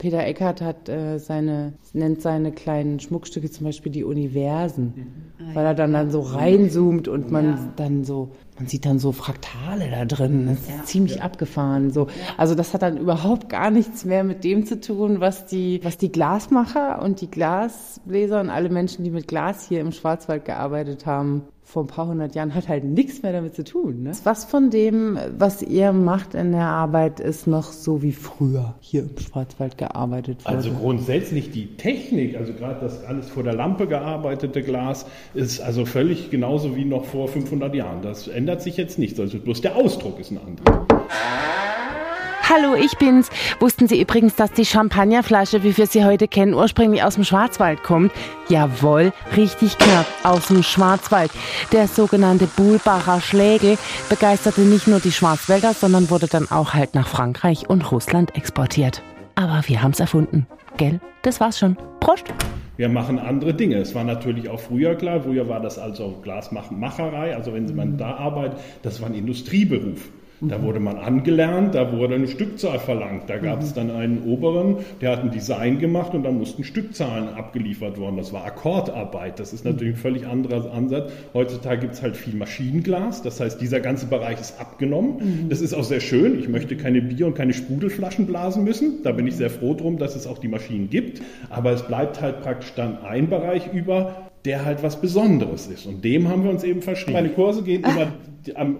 Peter 0.00 0.24
Eckert 0.24 0.62
hat 0.62 0.88
äh, 0.88 1.18
seine, 1.18 1.74
nennt 1.92 2.22
seine 2.22 2.52
kleinen 2.52 3.00
Schmuckstücke 3.00 3.50
zum 3.50 3.66
Beispiel 3.66 3.92
die 3.92 4.02
Universen, 4.02 4.94
mhm. 5.38 5.54
weil 5.54 5.66
er 5.66 5.74
dann, 5.74 5.92
dann 5.92 6.10
so 6.10 6.20
reinzoomt 6.22 7.06
und 7.06 7.30
man 7.30 7.44
ja. 7.44 7.72
dann 7.76 8.04
so, 8.04 8.30
man 8.56 8.66
sieht 8.66 8.86
dann 8.86 8.98
so 8.98 9.12
Fraktale 9.12 9.90
da 9.90 10.06
drin. 10.06 10.46
Das 10.46 10.60
ist 10.60 10.70
ja. 10.70 10.84
ziemlich 10.84 11.16
ja. 11.16 11.22
abgefahren. 11.22 11.90
So. 11.90 12.06
Also 12.38 12.54
das 12.54 12.72
hat 12.72 12.80
dann 12.80 12.96
überhaupt 12.96 13.50
gar 13.50 13.70
nichts 13.70 14.06
mehr 14.06 14.24
mit 14.24 14.42
dem 14.42 14.64
zu 14.64 14.80
tun, 14.80 15.20
was 15.20 15.44
die, 15.44 15.80
was 15.84 15.98
die 15.98 16.10
Glasmacher 16.10 17.02
und 17.02 17.20
die 17.20 17.30
Glasbläser 17.30 18.40
und 18.40 18.48
alle 18.48 18.70
Menschen, 18.70 19.04
die 19.04 19.10
mit 19.10 19.28
Glas 19.28 19.68
hier 19.68 19.82
im 19.82 19.92
Schwarzwald 19.92 20.46
gearbeitet 20.46 21.04
haben, 21.04 21.42
vor 21.70 21.84
ein 21.84 21.86
paar 21.86 22.08
hundert 22.08 22.34
Jahren 22.34 22.52
hat 22.54 22.68
halt 22.68 22.82
nichts 22.82 23.22
mehr 23.22 23.32
damit 23.32 23.54
zu 23.54 23.62
tun. 23.62 24.02
Ne? 24.02 24.12
Was 24.24 24.44
von 24.44 24.70
dem, 24.70 25.18
was 25.38 25.62
ihr 25.62 25.92
macht 25.92 26.34
in 26.34 26.50
der 26.50 26.66
Arbeit, 26.66 27.20
ist 27.20 27.46
noch 27.46 27.70
so 27.70 28.02
wie 28.02 28.10
früher 28.10 28.74
hier 28.80 29.02
im 29.02 29.16
Schwarzwald 29.16 29.78
gearbeitet 29.78 30.44
wurde? 30.44 30.56
Also 30.56 30.72
grundsätzlich 30.72 31.52
die 31.52 31.76
Technik, 31.76 32.36
also 32.36 32.52
gerade 32.54 32.80
das 32.80 33.04
alles 33.04 33.28
vor 33.28 33.44
der 33.44 33.54
Lampe 33.54 33.86
gearbeitete 33.86 34.62
Glas, 34.62 35.06
ist 35.34 35.60
also 35.60 35.86
völlig 35.86 36.30
genauso 36.30 36.74
wie 36.74 36.84
noch 36.84 37.04
vor 37.04 37.28
500 37.28 37.72
Jahren. 37.72 38.02
Das 38.02 38.26
ändert 38.26 38.62
sich 38.62 38.76
jetzt 38.76 38.98
nichts. 38.98 39.20
Also 39.20 39.38
bloß 39.38 39.60
der 39.60 39.76
Ausdruck 39.76 40.18
ist 40.18 40.32
ein 40.32 40.38
anderer. 40.44 40.86
Hallo, 42.52 42.74
ich 42.74 42.98
bin's. 42.98 43.30
Wussten 43.60 43.86
Sie 43.86 44.00
übrigens, 44.00 44.34
dass 44.34 44.50
die 44.50 44.64
Champagnerflasche, 44.64 45.62
wie 45.62 45.76
wir 45.76 45.86
sie 45.86 46.04
heute 46.04 46.26
kennen, 46.26 46.52
ursprünglich 46.52 47.00
aus 47.00 47.14
dem 47.14 47.22
Schwarzwald 47.22 47.84
kommt? 47.84 48.10
Jawohl, 48.48 49.12
richtig 49.36 49.78
knapp, 49.78 50.06
aus 50.24 50.48
dem 50.48 50.64
Schwarzwald. 50.64 51.30
Der 51.70 51.86
sogenannte 51.86 52.48
Buhlbacher 52.48 53.20
Schlägel 53.20 53.78
begeisterte 54.08 54.62
nicht 54.62 54.88
nur 54.88 54.98
die 54.98 55.12
Schwarzwälder, 55.12 55.74
sondern 55.74 56.10
wurde 56.10 56.26
dann 56.26 56.50
auch 56.50 56.74
halt 56.74 56.96
nach 56.96 57.06
Frankreich 57.06 57.70
und 57.70 57.92
Russland 57.92 58.34
exportiert. 58.34 59.00
Aber 59.36 59.62
wir 59.66 59.80
haben's 59.80 60.00
erfunden. 60.00 60.48
Gell? 60.76 61.00
Das 61.22 61.38
war's 61.38 61.60
schon. 61.60 61.76
Prost! 62.00 62.24
wir 62.76 62.88
machen 62.88 63.18
andere 63.18 63.52
Dinge. 63.52 63.76
Es 63.76 63.94
war 63.94 64.04
natürlich 64.04 64.48
auch 64.48 64.58
früher 64.58 64.94
klar, 64.94 65.20
früher 65.20 65.46
war 65.50 65.60
das 65.60 65.78
also 65.78 66.18
Glasmacherei, 66.22 67.36
also 67.36 67.52
wenn 67.52 67.76
man 67.76 67.98
da 67.98 68.14
arbeitet, 68.14 68.58
das 68.82 69.02
war 69.02 69.10
ein 69.10 69.14
Industrieberuf. 69.14 70.08
Da 70.42 70.62
wurde 70.62 70.80
man 70.80 70.96
angelernt, 70.96 71.74
da 71.74 71.92
wurde 71.92 72.14
eine 72.14 72.28
Stückzahl 72.28 72.78
verlangt. 72.78 73.28
Da 73.28 73.38
gab 73.38 73.60
es 73.60 73.70
mhm. 73.70 73.74
dann 73.74 73.90
einen 73.90 74.22
Oberen, 74.24 74.76
der 75.00 75.10
hat 75.12 75.20
ein 75.20 75.30
Design 75.30 75.78
gemacht 75.78 76.14
und 76.14 76.22
dann 76.22 76.38
mussten 76.38 76.64
Stückzahlen 76.64 77.28
abgeliefert 77.28 77.98
worden. 77.98 78.16
Das 78.16 78.32
war 78.32 78.44
Akkordarbeit. 78.44 79.38
Das 79.38 79.52
ist 79.52 79.64
natürlich 79.64 79.94
ein 79.94 79.98
mhm. 79.98 80.02
völlig 80.02 80.26
anderer 80.26 80.72
Ansatz. 80.72 81.12
Heutzutage 81.34 81.82
gibt 81.82 81.94
es 81.94 82.02
halt 82.02 82.16
viel 82.16 82.34
Maschinenglas. 82.34 83.22
Das 83.22 83.40
heißt, 83.40 83.60
dieser 83.60 83.80
ganze 83.80 84.06
Bereich 84.06 84.40
ist 84.40 84.58
abgenommen. 84.58 85.16
Mhm. 85.18 85.48
Das 85.50 85.60
ist 85.60 85.74
auch 85.74 85.84
sehr 85.84 86.00
schön. 86.00 86.38
Ich 86.38 86.48
möchte 86.48 86.76
keine 86.76 87.02
Bier- 87.02 87.26
und 87.26 87.34
keine 87.34 87.52
Sprudelflaschen 87.52 88.26
blasen 88.26 88.64
müssen. 88.64 89.02
Da 89.02 89.12
bin 89.12 89.26
ich 89.26 89.36
sehr 89.36 89.50
froh 89.50 89.74
drum, 89.74 89.98
dass 89.98 90.16
es 90.16 90.26
auch 90.26 90.38
die 90.38 90.48
Maschinen 90.48 90.88
gibt. 90.88 91.20
Aber 91.50 91.72
es 91.72 91.82
bleibt 91.82 92.20
halt 92.20 92.40
praktisch 92.40 92.72
dann 92.74 92.98
ein 93.04 93.28
Bereich 93.28 93.72
über, 93.72 94.30
der 94.44 94.64
halt 94.64 94.82
was 94.82 95.00
Besonderes 95.00 95.66
ist. 95.66 95.86
Und 95.86 96.04
dem 96.04 96.28
haben 96.28 96.44
wir 96.44 96.50
uns 96.50 96.64
eben 96.64 96.80
verschrieben. 96.80 97.12
Meine 97.12 97.28
Kurse 97.28 97.62
gehen 97.62 97.84
immer 97.84 98.12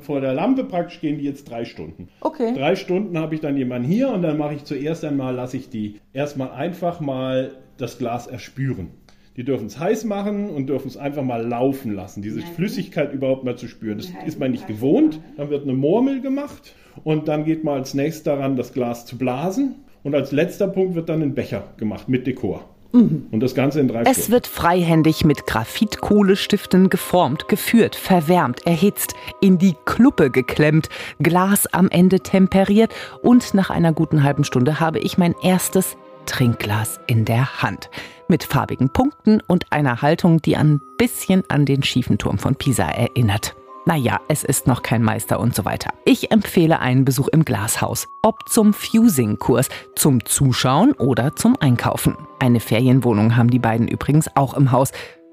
vor 0.00 0.20
der 0.20 0.34
Lampe 0.34 0.64
praktisch 0.64 1.00
gehen 1.00 1.18
die 1.18 1.24
jetzt 1.24 1.50
drei 1.50 1.64
Stunden. 1.64 2.08
Okay. 2.20 2.54
Drei 2.54 2.76
Stunden 2.76 3.18
habe 3.18 3.34
ich 3.34 3.40
dann 3.40 3.56
jemanden 3.56 3.88
hier 3.88 4.10
und 4.10 4.22
dann 4.22 4.38
mache 4.38 4.54
ich 4.54 4.64
zuerst 4.64 5.04
einmal, 5.04 5.34
lasse 5.34 5.56
ich 5.56 5.70
die 5.70 6.00
erstmal 6.12 6.50
einfach 6.50 7.00
mal 7.00 7.52
das 7.76 7.98
Glas 7.98 8.26
erspüren. 8.26 8.88
Die 9.36 9.44
dürfen 9.44 9.66
es 9.66 9.78
heiß 9.78 10.04
machen 10.04 10.50
und 10.50 10.66
dürfen 10.66 10.88
es 10.88 10.96
einfach 10.96 11.22
mal 11.22 11.46
laufen 11.46 11.94
lassen, 11.94 12.20
diese 12.20 12.42
Flüssigkeit 12.42 13.12
überhaupt 13.12 13.44
mal 13.44 13.56
zu 13.56 13.68
spüren. 13.68 13.98
Das 13.98 14.10
ist 14.26 14.38
man 14.40 14.50
nicht 14.50 14.66
gewohnt. 14.66 15.20
Dann 15.36 15.50
wird 15.50 15.62
eine 15.62 15.72
Murmel 15.72 16.20
gemacht 16.20 16.74
und 17.04 17.28
dann 17.28 17.44
geht 17.44 17.64
man 17.64 17.78
als 17.78 17.94
nächstes 17.94 18.24
daran, 18.24 18.56
das 18.56 18.72
Glas 18.72 19.06
zu 19.06 19.16
blasen. 19.16 19.76
Und 20.02 20.14
als 20.14 20.32
letzter 20.32 20.66
Punkt 20.66 20.94
wird 20.94 21.08
dann 21.08 21.22
ein 21.22 21.34
Becher 21.34 21.74
gemacht 21.76 22.08
mit 22.08 22.26
Dekor. 22.26 22.64
Und 22.92 23.40
das 23.40 23.54
Ganze 23.54 23.80
in 23.80 23.88
drei 23.88 24.02
Es 24.02 24.12
Stunden. 24.12 24.32
wird 24.32 24.46
freihändig 24.46 25.24
mit 25.24 25.46
Graphitkohlestiften 25.46 26.90
geformt, 26.90 27.48
geführt, 27.48 27.94
verwärmt, 27.94 28.66
erhitzt, 28.66 29.14
in 29.40 29.58
die 29.58 29.74
Kluppe 29.84 30.30
geklemmt, 30.30 30.88
Glas 31.20 31.66
am 31.72 31.88
Ende 31.88 32.20
temperiert 32.20 32.92
und 33.22 33.54
nach 33.54 33.70
einer 33.70 33.92
guten 33.92 34.22
halben 34.22 34.44
Stunde 34.44 34.80
habe 34.80 34.98
ich 34.98 35.18
mein 35.18 35.34
erstes 35.42 35.96
Trinkglas 36.26 37.00
in 37.06 37.24
der 37.24 37.62
Hand. 37.62 37.90
Mit 38.28 38.44
farbigen 38.44 38.90
Punkten 38.90 39.40
und 39.46 39.72
einer 39.72 40.02
Haltung, 40.02 40.42
die 40.42 40.56
ein 40.56 40.80
bisschen 40.98 41.42
an 41.48 41.66
den 41.66 41.82
schiefen 41.82 42.18
Turm 42.18 42.38
von 42.38 42.54
Pisa 42.54 42.88
erinnert. 42.88 43.54
Naja, 43.90 44.20
es 44.28 44.44
ist 44.44 44.68
noch 44.68 44.82
kein 44.82 45.02
Meister 45.02 45.40
und 45.40 45.52
so 45.52 45.64
weiter. 45.64 45.92
Ich 46.04 46.30
empfehle 46.30 46.78
einen 46.78 47.04
Besuch 47.04 47.26
im 47.26 47.44
Glashaus. 47.44 48.06
Ob 48.22 48.48
zum 48.48 48.72
Fusing-Kurs, 48.72 49.68
zum 49.96 50.24
Zuschauen 50.24 50.92
oder 50.92 51.34
zum 51.34 51.56
Einkaufen. 51.58 52.16
Eine 52.38 52.60
Ferienwohnung 52.60 53.36
haben 53.36 53.50
die 53.50 53.58
beiden 53.58 53.88
übrigens 53.88 54.30
auch 54.36 54.54
im 54.54 54.70
Haus. 54.70 54.92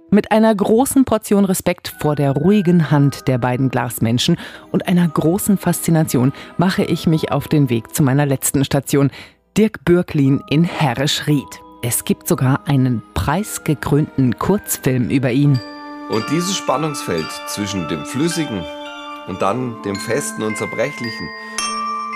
Mit 0.09 0.31
einer 0.31 0.55
großen 0.55 1.05
Portion 1.05 1.45
Respekt 1.45 1.93
vor 2.01 2.15
der 2.15 2.31
ruhigen 2.31 2.89
Hand 2.89 3.27
der 3.27 3.37
beiden 3.37 3.69
Glasmenschen 3.69 4.37
und 4.71 4.87
einer 4.87 5.07
großen 5.07 5.59
Faszination 5.59 6.33
mache 6.57 6.83
ich 6.83 7.05
mich 7.05 7.31
auf 7.31 7.47
den 7.47 7.69
Weg 7.69 7.93
zu 7.93 8.01
meiner 8.01 8.25
letzten 8.25 8.65
Station, 8.65 9.11
Dirk 9.55 9.85
Bürklin 9.85 10.41
in 10.49 10.63
Herrischried. 10.63 11.61
Es 11.83 12.05
gibt 12.05 12.27
sogar 12.27 12.67
einen 12.67 13.03
preisgekrönten 13.13 14.39
Kurzfilm 14.39 15.11
über 15.11 15.31
ihn. 15.31 15.59
Und 16.09 16.29
dieses 16.31 16.55
Spannungsfeld 16.55 17.27
zwischen 17.47 17.87
dem 17.89 18.05
Flüssigen 18.05 18.63
und 19.27 19.41
dann 19.41 19.81
dem 19.83 19.95
Festen 19.95 20.41
und 20.41 20.57
Zerbrechlichen 20.57 21.29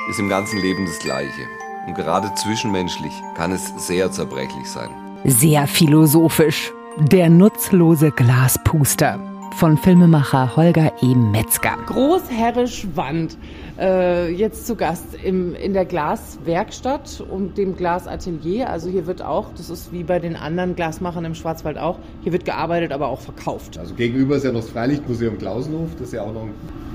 ist 0.09 0.19
im 0.19 0.29
ganzen 0.29 0.59
Leben 0.59 0.85
das 0.85 0.99
gleiche. 0.99 1.47
Und 1.87 1.95
gerade 1.95 2.33
zwischenmenschlich 2.35 3.13
kann 3.35 3.51
es 3.51 3.67
sehr 3.85 4.11
zerbrechlich 4.11 4.69
sein. 4.69 4.91
Sehr 5.25 5.67
philosophisch. 5.67 6.71
Der 6.97 7.29
nutzlose 7.29 8.11
Glaspuster 8.11 9.30
von 9.53 9.77
Filmemacher 9.77 10.55
Holger 10.55 10.91
E. 11.01 11.15
Metzger. 11.15 11.77
Großherrisch 11.85 12.87
Wand. 12.95 13.37
Äh, 13.79 14.31
jetzt 14.33 14.67
zu 14.67 14.75
Gast 14.75 15.15
im, 15.23 15.55
in 15.55 15.73
der 15.73 15.85
Glaswerkstatt 15.85 17.23
und 17.29 17.57
dem 17.57 17.75
Glasatelier. 17.75 18.69
Also 18.69 18.89
hier 18.89 19.07
wird 19.07 19.21
auch, 19.21 19.47
das 19.55 19.69
ist 19.69 19.91
wie 19.91 20.03
bei 20.03 20.19
den 20.19 20.35
anderen 20.35 20.75
Glasmachern 20.75 21.25
im 21.25 21.35
Schwarzwald 21.35 21.77
auch, 21.77 21.99
hier 22.21 22.31
wird 22.31 22.45
gearbeitet, 22.45 22.91
aber 22.91 23.07
auch 23.07 23.21
verkauft. 23.21 23.77
Also 23.77 23.95
gegenüber 23.95 24.35
ist 24.35 24.43
ja 24.43 24.51
noch 24.51 24.61
das 24.61 24.69
Freilichtmuseum 24.69 25.37
Klausenhof. 25.37 25.89
Das 25.97 26.07
ist 26.07 26.13
ja 26.13 26.21
auch 26.23 26.33
noch 26.33 26.47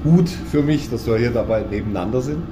gut 0.05 0.29
für 0.29 0.63
mich, 0.63 0.91
dass 0.91 1.07
wir 1.07 1.17
hier 1.17 1.31
dabei 1.31 1.63
nebeneinander 1.63 2.21
sind. 2.21 2.43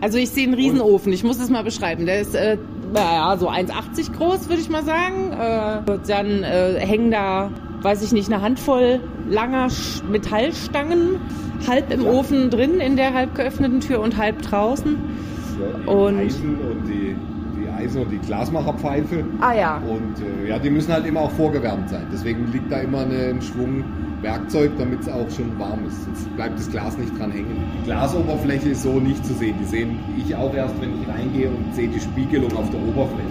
Also 0.00 0.18
ich 0.18 0.30
sehe 0.30 0.44
einen 0.44 0.54
Riesenofen, 0.54 1.12
ich 1.12 1.22
muss 1.22 1.38
es 1.38 1.50
mal 1.50 1.62
beschreiben. 1.62 2.06
Der 2.06 2.20
ist, 2.20 2.34
äh, 2.34 2.58
naja, 2.92 3.36
so 3.36 3.48
1,80 3.48 4.12
groß, 4.16 4.48
würde 4.48 4.60
ich 4.60 4.68
mal 4.68 4.84
sagen. 4.84 5.32
Äh, 5.32 5.98
dann 6.06 6.42
äh, 6.42 6.80
hängen 6.80 7.10
da, 7.10 7.50
weiß 7.86 8.02
ich 8.02 8.10
nicht, 8.10 8.32
eine 8.32 8.42
Handvoll 8.42 8.98
langer 9.30 9.68
Metallstangen, 10.10 11.20
halb 11.68 11.92
im 11.92 12.04
Ofen 12.04 12.50
drin 12.50 12.80
in 12.80 12.96
der 12.96 13.14
halb 13.14 13.36
geöffneten 13.36 13.78
Tür 13.78 14.00
und 14.00 14.16
halb 14.16 14.42
draußen. 14.42 14.96
Ja, 15.60 15.78
die 15.84 15.86
Und- 15.88 16.18
Eisen 16.18 16.58
und 16.58 16.84
die, 16.88 17.14
die 17.56 17.68
Eisen 17.68 18.02
und 18.02 18.10
die 18.10 18.18
Glasmacherpfeife. 18.18 19.24
Ah 19.40 19.54
ja. 19.54 19.76
Und 19.88 20.16
äh, 20.20 20.48
ja, 20.48 20.58
die 20.58 20.68
müssen 20.68 20.92
halt 20.92 21.06
immer 21.06 21.20
auch 21.20 21.30
vorgewärmt 21.30 21.88
sein. 21.88 22.08
Deswegen 22.12 22.50
liegt 22.50 22.72
da 22.72 22.78
immer 22.80 23.02
eine, 23.02 23.28
ein 23.28 23.40
Schwung 23.40 23.84
Werkzeug, 24.20 24.72
damit 24.78 25.02
es 25.02 25.08
auch 25.08 25.30
schon 25.30 25.56
warm 25.56 25.86
ist. 25.86 26.02
Sonst 26.06 26.34
bleibt 26.34 26.58
das 26.58 26.68
Glas 26.68 26.98
nicht 26.98 27.16
dran 27.16 27.30
hängen. 27.30 27.56
Die 27.78 27.84
Glasoberfläche 27.84 28.70
ist 28.70 28.82
so 28.82 28.94
nicht 28.98 29.24
zu 29.24 29.32
sehen. 29.34 29.54
Die 29.60 29.64
sehen 29.64 30.00
ich 30.18 30.34
auch 30.34 30.52
erst, 30.52 30.74
wenn 30.80 30.90
ich 31.00 31.08
reingehe 31.08 31.50
und 31.50 31.72
sehe 31.72 31.86
die 31.86 32.00
Spiegelung 32.00 32.50
auf 32.56 32.68
der 32.70 32.80
Oberfläche. 32.80 33.28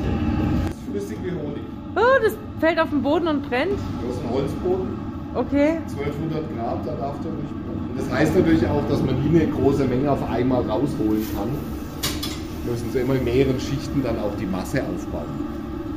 Das 0.70 0.78
ist 0.78 0.86
flüssig 1.10 1.18
wie 1.26 1.32
Honig. 1.32 1.64
Oh, 1.98 2.22
das 2.24 2.38
fällt 2.60 2.80
auf 2.80 2.90
den 2.90 3.02
Boden 3.02 3.28
und 3.28 3.50
brennt. 3.50 3.72
Du 4.02 4.10
hast 4.10 4.20
einen 4.22 4.32
Holzboden, 4.32 5.06
Okay. 5.36 5.80
1200 5.90 6.56
Grad, 6.56 6.80
da 6.88 6.92
darf 6.96 7.16
der 7.22 7.32
nicht 7.34 7.52
brennen. 7.66 7.90
Das 7.98 8.10
heißt 8.12 8.36
natürlich 8.38 8.66
auch, 8.68 8.88
dass 8.90 9.04
man 9.04 9.16
nie 9.22 9.42
eine 9.42 9.52
große 9.52 9.84
Menge 9.86 10.10
auf 10.10 10.30
einmal 10.30 10.62
rausholen 10.62 11.24
kann. 11.36 11.50
Müssen 12.70 12.90
sie 12.92 13.00
immer 13.00 13.16
in 13.16 13.24
mehreren 13.26 13.60
Schichten 13.60 14.02
dann 14.02 14.18
auch 14.20 14.32
die 14.40 14.46
Masse 14.46 14.82
aufbauen. 14.82 15.26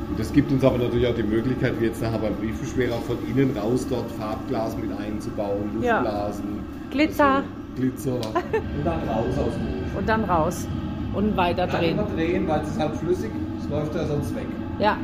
Und 0.09 0.19
das 0.19 0.33
gibt 0.33 0.51
uns 0.51 0.63
aber 0.63 0.77
natürlich 0.77 1.07
auch 1.07 1.15
die 1.15 1.23
Möglichkeit, 1.23 1.79
wie 1.79 1.85
jetzt 1.85 2.01
nachher 2.01 2.19
beim 2.19 2.35
Briefbeschwerer, 2.35 2.97
von 3.07 3.17
innen 3.29 3.55
raus 3.57 3.87
dort 3.89 4.11
Farbglas 4.11 4.75
mit 4.77 4.91
einzubauen, 4.99 5.81
Ja. 5.81 5.99
Luftblasen, 6.01 6.45
Glitzer. 6.91 7.25
also 7.35 7.47
Glitzer 7.77 8.15
und 8.15 8.85
dann 8.85 8.99
raus 9.07 9.37
aus 9.37 9.53
dem 9.53 9.67
Ofen. 9.67 9.97
Und 9.97 10.09
dann 10.09 10.23
raus. 10.25 10.67
Und 11.13 11.37
weiter 11.37 11.65
drehen. 11.65 11.97
immer 11.97 12.07
drehen, 12.15 12.47
weil 12.47 12.61
es 12.61 12.69
ist 12.71 12.79
halt 12.79 12.95
flüssig, 12.97 13.31
es 13.63 13.69
läuft 13.69 13.95
ja 13.95 14.05
sonst 14.05 14.35
weg. 14.35 14.45
Ja. 14.79 14.97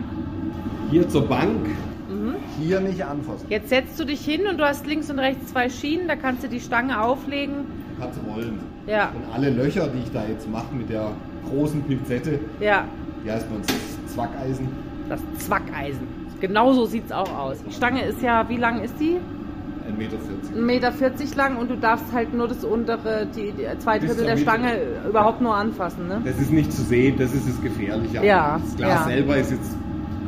Hier 0.92 1.08
zur 1.10 1.28
Bank, 1.28 1.68
Mhm. 2.10 2.36
hier 2.62 2.80
nicht 2.82 3.04
anfassen. 3.04 3.46
Jetzt 3.50 3.70
setzt 3.70 4.00
du 4.00 4.06
dich 4.06 4.22
hin 4.24 4.46
und 4.48 4.58
du 4.60 4.64
hast 4.66 4.86
links 4.86 5.10
und 5.10 5.18
rechts 5.20 5.48
zwei 5.52 5.70
Schienen, 5.70 6.08
da 6.08 6.16
kannst 6.16 6.44
du 6.44 6.48
die 6.48 6.60
Stange 6.60 7.02
auflegen. 7.02 7.66
Kannst 8.00 8.20
rollen. 8.28 8.60
Ja. 8.88 9.10
Und 9.16 9.34
alle 9.34 9.50
Löcher, 9.50 9.88
die 9.88 10.00
ich 10.00 10.12
da 10.12 10.24
jetzt 10.28 10.50
mache 10.50 10.74
mit 10.75 10.90
der 10.90 11.12
großen 11.50 11.82
Pinzette, 11.84 12.40
Ja, 12.60 12.86
die 13.25 13.32
heißt 13.32 13.50
bei 13.50 13.56
uns 13.56 13.68
Zwackeisen. 14.14 14.68
das 15.10 15.20
Zwackeisen. 15.40 16.08
Genau 16.42 16.74
so 16.74 16.86
sieht's 16.86 17.12
auch 17.12 17.36
aus. 17.38 17.58
Die 17.68 17.74
Stange 17.74 18.04
ist 18.06 18.22
ja, 18.22 18.48
wie 18.50 18.58
lang 18.58 18.84
ist 18.84 18.96
die? 19.00 19.18
1,40 19.90 19.98
Meter. 19.98 20.18
1,40 20.92 21.20
Meter 21.30 21.36
lang 21.38 21.58
und 21.58 21.70
du 21.72 21.78
darfst 21.78 22.12
halt 22.14 22.34
nur 22.34 22.48
das 22.48 22.64
untere, 22.64 23.28
die, 23.36 23.52
die 23.52 23.66
zwei 23.80 23.98
Drittel 24.00 24.25
der. 24.25 24.38
Stange 24.38 24.78
überhaupt 25.10 25.42
nur 25.42 25.56
anfassen, 25.56 26.08
ne? 26.08 26.22
Das 26.25 26.38
ist 26.40 26.52
nicht 26.52 26.72
zu 26.72 26.82
sehen, 26.84 27.16
das 27.18 27.34
ist 27.34 27.48
das 27.48 27.62
Gefährliche. 27.62 28.24
Ja, 28.25 28.60
Das 28.64 28.75
Glas 28.75 28.90
ja. 28.90 29.04
selber 29.06 29.38
ist 29.38 29.52
jetzt 29.52 29.72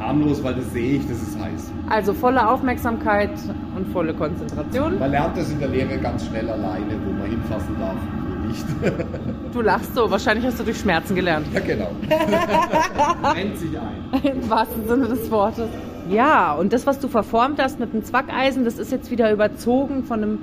harmlos, 0.08 0.44
weil 0.44 0.56
das 0.56 0.72
sehe 0.72 0.96
ich, 0.98 1.08
das 1.08 1.22
ist 1.22 1.40
heiß. 1.40 1.72
Also 1.90 2.14
volle 2.14 2.48
Aufmerksamkeit 2.50 3.32
und 3.76 3.88
volle 3.92 4.14
Konzentration. 4.14 5.00
Man 5.00 5.12
lernt 5.12 5.38
das 5.38 5.50
in 5.52 5.60
der 5.60 5.70
Lehre 5.70 5.98
ganz 5.98 6.26
schnell 6.26 6.50
alleine, 6.50 6.96
wo 7.06 7.12
man 7.12 7.30
hinfassen 7.30 7.76
darf 7.80 7.94
und 7.94 8.44
wo 8.44 8.48
nicht. 8.48 8.66
Du 9.54 9.62
lachst 9.62 9.96
so, 9.96 10.10
wahrscheinlich 10.12 10.46
hast 10.46 10.60
du 10.60 10.64
durch 10.64 10.78
Schmerzen 10.80 11.16
gelernt. 11.16 11.48
ja, 11.54 11.60
genau. 11.60 11.90
Rennt 13.34 13.58
sich 13.58 13.72
ein. 13.80 14.22
Im 14.24 14.50
wahrsten 14.50 14.88
Sinne 14.88 15.08
des 15.08 15.30
Wortes. 15.32 15.68
Ja, 16.10 16.54
und 16.54 16.72
das, 16.74 16.86
was 16.86 17.00
du 17.00 17.08
verformt 17.08 17.62
hast 17.62 17.80
mit 17.80 17.94
dem 17.94 18.04
Zwackeisen, 18.04 18.64
das 18.66 18.78
ist 18.78 18.92
jetzt 18.92 19.10
wieder 19.12 19.32
überzogen 19.32 20.04
von 20.04 20.22
einem, 20.24 20.40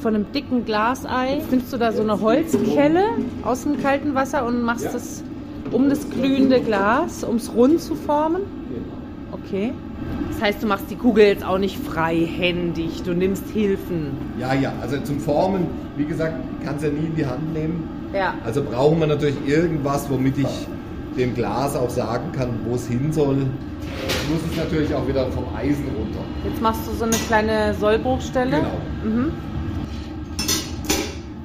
von 0.00 0.14
einem 0.14 0.30
dicken 0.32 0.64
Glasei. 0.64 1.36
Jetzt 1.38 1.50
nimmst 1.50 1.72
du 1.72 1.76
da 1.78 1.92
so 1.92 2.02
eine 2.02 2.20
Holzkelle 2.20 3.04
aus 3.44 3.62
dem 3.62 3.80
kalten 3.82 4.14
Wasser 4.14 4.44
und 4.44 4.62
machst 4.62 4.84
Ja. 4.86 4.92
das 4.92 5.22
um 5.72 5.88
das 5.88 6.08
glühende 6.10 6.60
Glas, 6.60 7.24
um 7.24 7.36
es 7.36 7.52
rund 7.52 7.80
zu 7.80 7.94
formen. 7.96 8.42
Okay. 9.46 9.72
Das 10.32 10.42
heißt, 10.42 10.62
du 10.62 10.66
machst 10.66 10.90
die 10.90 10.96
Kugel 10.96 11.24
jetzt 11.24 11.44
auch 11.44 11.58
nicht 11.58 11.78
freihändig, 11.78 13.02
du 13.04 13.14
nimmst 13.14 13.48
Hilfen. 13.48 14.10
Ja, 14.38 14.52
ja, 14.52 14.72
also 14.82 14.98
zum 14.98 15.20
Formen, 15.20 15.66
wie 15.96 16.04
gesagt, 16.04 16.34
kannst 16.64 16.84
ja 16.84 16.90
nie 16.90 17.06
in 17.06 17.14
die 17.16 17.26
Hand 17.26 17.54
nehmen. 17.54 17.88
Ja. 18.12 18.34
Also 18.44 18.62
brauchen 18.62 19.00
wir 19.00 19.06
natürlich 19.06 19.36
irgendwas, 19.46 20.10
womit 20.10 20.38
ich 20.38 20.66
dem 21.16 21.34
Glas 21.34 21.76
auch 21.76 21.88
sagen 21.88 22.32
kann, 22.32 22.50
wo 22.66 22.74
es 22.74 22.86
hin 22.86 23.12
soll. 23.12 23.46
Ich 24.08 24.30
muss 24.30 24.40
es 24.50 24.56
natürlich 24.56 24.94
auch 24.94 25.06
wieder 25.08 25.26
vom 25.30 25.44
Eisen 25.56 25.86
runter. 25.96 26.20
Jetzt 26.44 26.60
machst 26.60 26.86
du 26.86 26.92
so 26.92 27.04
eine 27.04 27.16
kleine 27.16 27.74
Sollbruchstelle. 27.74 28.56
Genau. 28.56 29.16
Mhm. 29.16 29.32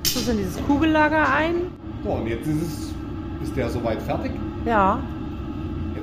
Du 0.04 0.32
in 0.32 0.38
dieses 0.38 0.62
Kugellager 0.66 1.34
ein. 1.34 1.56
So, 2.04 2.10
und 2.12 2.28
jetzt 2.28 2.48
ist 2.48 2.62
es, 2.62 3.48
ist 3.48 3.56
der 3.56 3.70
soweit 3.70 4.02
fertig. 4.02 4.32
Ja. 4.66 5.00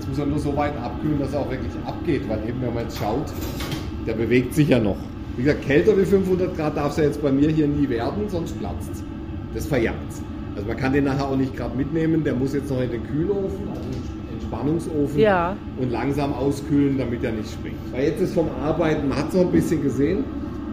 Muss 0.08 0.18
er 0.18 0.26
nur 0.26 0.38
so 0.38 0.56
weit 0.56 0.76
abkühlen, 0.78 1.18
dass 1.18 1.32
er 1.34 1.40
auch 1.40 1.50
wirklich 1.50 1.72
abgeht, 1.84 2.22
weil 2.28 2.38
eben, 2.48 2.60
wenn 2.62 2.74
man 2.74 2.84
jetzt 2.84 2.98
schaut, 2.98 3.26
der 4.06 4.14
bewegt 4.14 4.54
sich 4.54 4.68
ja 4.68 4.78
noch. 4.78 4.96
Wie 5.36 5.42
gesagt, 5.42 5.62
kälter 5.62 5.96
wie 5.96 6.04
500 6.04 6.56
Grad 6.56 6.76
darf 6.76 6.92
es 6.92 6.96
ja 6.96 7.04
jetzt 7.04 7.22
bei 7.22 7.30
mir 7.30 7.50
hier 7.50 7.68
nie 7.68 7.88
werden, 7.88 8.24
sonst 8.28 8.58
platzt 8.58 8.90
es. 8.92 9.04
Das 9.54 9.66
verjagt 9.66 9.96
Also 10.56 10.66
man 10.66 10.76
kann 10.76 10.92
den 10.92 11.04
nachher 11.04 11.26
auch 11.28 11.36
nicht 11.36 11.54
gerade 11.56 11.76
mitnehmen, 11.76 12.24
der 12.24 12.34
muss 12.34 12.54
jetzt 12.54 12.70
noch 12.70 12.80
in 12.80 12.90
den 12.90 13.04
Kühlofen, 13.04 13.68
also 13.68 13.82
in 13.82 13.92
den 13.92 14.34
Entspannungsofen 14.34 15.18
Ja. 15.20 15.56
und 15.80 15.90
langsam 15.92 16.32
auskühlen, 16.32 16.98
damit 16.98 17.22
er 17.22 17.32
nicht 17.32 17.50
springt. 17.52 17.76
Weil 17.92 18.04
jetzt 18.08 18.20
ist 18.20 18.34
vom 18.34 18.48
Arbeiten, 18.64 19.08
man 19.08 19.18
hat 19.18 19.32
so 19.32 19.40
ein 19.40 19.52
bisschen 19.52 19.82
gesehen, 19.82 20.24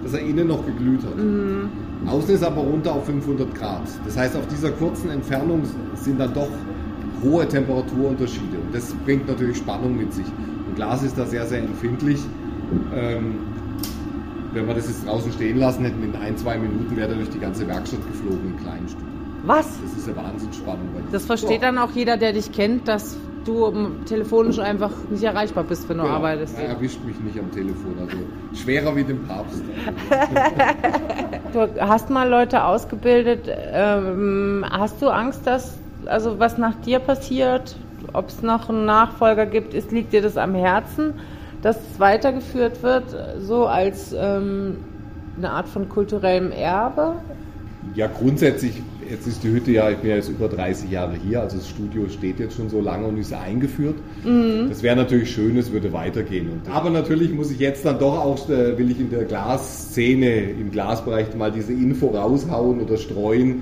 dass 0.04 0.14
er 0.14 0.22
innen 0.22 0.48
noch 0.48 0.66
geglüht 0.66 1.02
hat. 1.04 2.10
Außen 2.12 2.36
ist 2.36 2.44
aber 2.44 2.62
runter 2.62 2.94
auf 2.94 3.06
500 3.06 3.54
Grad. 3.56 3.82
Das 4.06 4.18
heißt, 4.18 4.36
auf 4.36 4.48
dieser 4.48 4.72
kurzen 4.72 5.10
Entfernung 5.10 5.62
sind 5.96 6.20
dann 6.20 6.34
doch 6.34 6.50
hohe 7.24 7.48
Temperaturunterschiede. 7.48 8.58
Und 8.66 8.74
das 8.74 8.94
bringt 9.06 9.28
natürlich 9.28 9.58
Spannung 9.58 9.98
mit 9.98 10.14
sich. 10.14 10.26
Und 10.68 10.76
Glas 10.76 11.04
ist 11.04 11.18
da 11.18 11.26
sehr, 11.26 11.46
sehr 11.46 11.60
empfindlich. 11.60 12.20
Ähm, 12.96 13.36
wenn 14.54 14.68
wir 14.68 14.74
das 14.74 14.88
jetzt 14.88 15.06
draußen 15.06 15.32
stehen 15.34 15.58
lassen 15.58 15.84
hätten, 15.84 16.02
in 16.04 16.16
ein, 16.16 16.38
zwei 16.38 16.58
Minuten 16.58 16.96
wäre 16.96 17.10
er 17.10 17.16
durch 17.16 17.30
die 17.30 17.40
ganze 17.40 17.68
Werkstatt 17.68 18.00
geflogen 18.08 18.54
in 18.56 18.64
kleinen 18.64 18.88
Stücken. 18.88 19.06
Was? 19.44 19.68
Das 19.82 19.94
ist 19.98 20.08
eine 20.08 20.18
Wahnsinnsspannung. 20.18 20.88
Das 21.12 21.26
versteht 21.26 21.62
Ja. 21.62 21.72
dann 21.72 21.78
auch 21.78 21.92
jeder, 21.92 22.18
der 22.18 22.34
dich 22.34 22.52
kennt, 22.52 22.88
dass 22.88 23.18
du 23.44 23.72
telefonisch 24.06 24.58
einfach 24.58 24.90
nicht 25.12 25.24
erreichbar 25.24 25.66
bist, 25.66 25.88
wenn 25.88 25.98
du 25.98 26.04
Genau. 26.04 26.16
arbeitest. 26.16 26.58
Er 26.58 26.70
erwischt 26.70 27.04
mich 27.06 27.20
nicht 27.20 27.38
am 27.38 27.52
Telefon, 27.52 27.94
also 28.02 28.18
schwerer 28.60 28.96
wie 28.96 29.04
den 29.04 29.24
Papst. 29.28 29.62
Du 31.54 31.70
hast 31.80 32.10
mal 32.10 32.28
Leute 32.30 32.64
ausgebildet. 32.66 33.48
Ähm, 33.72 34.66
hast 34.70 35.02
du 35.02 35.08
Angst, 35.08 35.46
dass, 35.48 35.78
also 36.08 36.40
was 36.40 36.58
nach 36.58 36.76
dir 36.82 37.00
passiert, 37.00 37.76
ob 38.14 38.30
es 38.30 38.42
noch 38.42 38.70
einen 38.70 38.86
Nachfolger 38.86 39.46
gibt, 39.46 39.74
ist, 39.74 39.92
liegt 39.92 40.14
dir 40.14 40.22
das 40.22 40.38
am 40.38 40.56
Herzen, 40.56 41.14
dass 41.62 41.78
es 41.78 42.00
weitergeführt 42.00 42.84
wird, 42.84 43.04
so 43.40 43.66
als 43.66 44.16
ähm, 44.18 44.78
eine 45.38 45.50
Art 45.52 45.68
von 45.68 45.90
kulturellem 45.90 46.52
Erbe? 46.52 47.16
Ja, 47.94 48.08
grundsätzlich, 48.08 48.82
jetzt 49.10 49.28
ist 49.28 49.44
die 49.44 49.50
Hütte 49.52 49.72
ja, 49.72 49.90
ich 49.92 49.98
bin 49.98 50.10
ja 50.10 50.16
jetzt 50.16 50.30
über 50.30 50.48
30 50.48 50.90
Jahre 50.90 51.14
hier, 51.16 51.42
also 51.42 51.58
das 51.58 51.70
Studio 51.70 52.10
steht 52.10 52.40
jetzt 52.40 52.56
schon 52.56 52.70
so 52.70 52.82
lange 52.82 53.08
und 53.08 53.18
ist 53.18 53.34
eingeführt. 53.34 53.96
Das 54.70 54.82
wäre 54.82 54.96
natürlich 54.96 55.32
schön, 55.32 55.58
es 55.58 55.72
würde 55.72 55.94
weitergehen. 55.94 56.50
Und, 56.50 56.72
aber 56.72 56.90
natürlich 56.90 57.32
muss 57.32 57.52
ich 57.52 57.60
jetzt 57.60 57.86
dann 57.86 58.00
doch 58.00 58.18
auch, 58.18 58.50
äh, 58.50 58.78
will 58.78 58.90
ich 58.90 59.00
in 59.00 59.12
der 59.12 59.26
Glasszene, 59.26 60.52
im 60.52 60.72
Glasbereich 60.72 61.36
mal 61.36 61.52
diese 61.52 61.74
Info 61.74 62.08
raushauen 62.08 62.82
oder 62.82 62.98
streuen, 62.98 63.62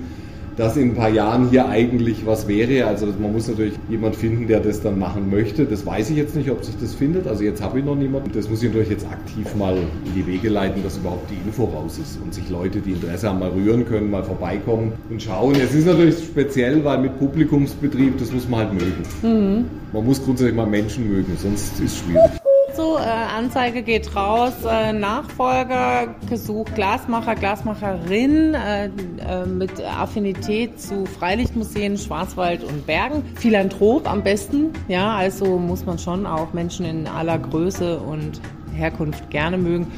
dass 0.56 0.76
in 0.76 0.90
ein 0.90 0.94
paar 0.94 1.08
Jahren 1.08 1.50
hier 1.50 1.68
eigentlich 1.68 2.26
was 2.26 2.46
wäre. 2.48 2.86
Also 2.86 3.06
man 3.18 3.32
muss 3.32 3.48
natürlich 3.48 3.74
jemand 3.88 4.16
finden, 4.16 4.46
der 4.46 4.60
das 4.60 4.80
dann 4.80 4.98
machen 4.98 5.30
möchte. 5.30 5.64
Das 5.64 5.84
weiß 5.84 6.10
ich 6.10 6.16
jetzt 6.16 6.36
nicht, 6.36 6.50
ob 6.50 6.64
sich 6.64 6.76
das 6.80 6.94
findet. 6.94 7.26
Also 7.26 7.44
jetzt 7.44 7.62
habe 7.62 7.78
ich 7.78 7.84
noch 7.84 7.96
niemanden. 7.96 8.30
Das 8.32 8.48
muss 8.48 8.62
ich 8.62 8.68
natürlich 8.68 8.90
jetzt 8.90 9.06
aktiv 9.06 9.54
mal 9.56 9.76
in 9.76 10.14
die 10.14 10.26
Wege 10.26 10.48
leiten, 10.48 10.82
dass 10.82 10.96
überhaupt 10.96 11.30
die 11.30 11.38
Info 11.46 11.64
raus 11.64 11.98
ist 11.98 12.18
und 12.22 12.32
sich 12.32 12.48
Leute, 12.50 12.80
die 12.80 12.92
Interesse 12.92 13.28
haben, 13.28 13.40
mal 13.40 13.50
rühren 13.50 13.84
können, 13.86 14.10
mal 14.10 14.24
vorbeikommen 14.24 14.92
und 15.10 15.22
schauen. 15.22 15.54
Es 15.56 15.74
ist 15.74 15.86
natürlich 15.86 16.18
speziell, 16.18 16.84
weil 16.84 16.98
mit 16.98 17.18
Publikumsbetrieb, 17.18 18.18
das 18.18 18.32
muss 18.32 18.48
man 18.48 18.60
halt 18.60 18.74
mögen. 18.74 19.64
Man 19.92 20.04
muss 20.04 20.22
grundsätzlich 20.22 20.56
mal 20.56 20.66
Menschen 20.66 21.08
mögen, 21.08 21.32
sonst 21.40 21.80
ist 21.80 21.84
es 21.84 21.98
schwierig. 21.98 22.43
So, 22.76 22.98
äh, 22.98 23.02
Anzeige 23.02 23.82
geht 23.82 24.16
raus, 24.16 24.52
äh, 24.68 24.92
Nachfolger 24.92 26.08
gesucht, 26.28 26.74
Glasmacher, 26.74 27.36
Glasmacherin 27.36 28.54
äh, 28.54 28.86
äh, 28.86 29.46
mit 29.46 29.80
Affinität 29.80 30.80
zu 30.80 31.06
Freilichtmuseen, 31.06 31.96
Schwarzwald 31.96 32.64
und 32.64 32.84
Bergen. 32.84 33.22
Philanthrop 33.36 34.10
am 34.10 34.24
besten, 34.24 34.72
ja, 34.88 35.14
also 35.14 35.56
muss 35.56 35.86
man 35.86 36.00
schon 36.00 36.26
auch 36.26 36.52
Menschen 36.52 36.84
in 36.84 37.06
aller 37.06 37.38
Größe 37.38 37.96
und 37.98 38.40
Herkunft 38.74 39.30
gerne 39.30 39.56
mögen. 39.56 39.92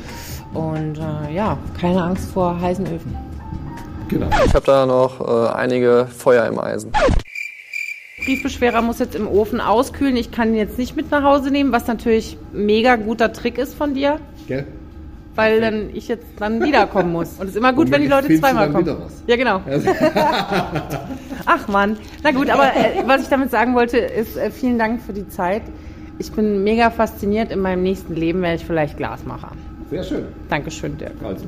Und 0.53 0.99
äh, 0.99 1.35
ja, 1.35 1.57
keine 1.81 2.03
Angst 2.03 2.31
vor 2.31 2.61
heißen 2.61 2.87
Öfen. 2.87 3.17
Genau. 4.09 4.29
Ich 4.45 4.55
habe 4.55 4.67
da 4.67 4.85
noch 4.85 5.21
äh, 5.21 5.55
einige 5.55 6.07
Feuer 6.15 6.45
im 6.47 6.59
Eisen. 6.59 6.93
Briefbeschwerer 8.27 8.83
muss 8.83 8.99
jetzt 8.99 9.15
im 9.15 9.27
Ofen 9.29 9.61
auskühlen. 9.61 10.17
Ich 10.17 10.31
kann 10.33 10.49
ihn 10.49 10.57
jetzt 10.57 10.79
nicht 10.79 10.97
mit 10.97 11.11
nach 11.11 11.23
Hause 11.23 11.51
nehmen, 11.51 11.73
was 11.73 11.87
natürlich 11.87 12.37
mega 12.53 12.97
guter 12.97 13.33
Trick 13.33 13.57
ist 13.57 13.75
von 13.75 13.95
dir. 13.95 14.21
Gell? 14.49 14.67
weil 15.37 15.61
dann 15.61 15.91
ich 15.93 16.09
jetzt 16.09 16.27
dann 16.39 16.63
wiederkommen 16.63 17.13
muss. 17.13 17.35
Und 17.35 17.45
es 17.45 17.51
ist 17.51 17.57
immer 17.57 17.73
gut, 17.73 17.91
wenn 17.91 18.01
die 18.01 18.09
Leute 18.09 18.35
zweimal 18.39 18.73
dann 18.73 18.85
kommen. 18.85 19.03
Ja, 19.27 19.37
genau. 19.37 19.61
Ach 21.47 21.69
Mann. 21.69 21.99
Na 22.23 22.33
gut, 22.33 22.51
aber 22.51 22.69
äh, 22.69 23.03
was 23.07 23.23
ich 23.23 23.29
damit 23.29 23.51
sagen 23.51 23.75
wollte, 23.75 23.99
ist 23.99 24.37
äh, 24.37 24.51
vielen 24.51 24.79
Dank 24.79 25.03
für 25.03 25.13
die 25.13 25.29
Zeit. 25.29 25.63
Ich 26.19 26.33
bin 26.33 26.65
mega 26.65 26.91
fasziniert. 26.91 27.53
In 27.53 27.61
meinem 27.61 27.83
nächsten 27.83 28.15
Leben 28.15 28.41
werde 28.43 28.57
ich 28.57 28.65
vielleicht 28.65 28.97
Glasmacher. 28.97 29.53
Sehr 29.91 30.03
schön. 30.03 30.25
Dankeschön, 30.49 30.97
Dirk. 30.99 31.13
Also, 31.23 31.45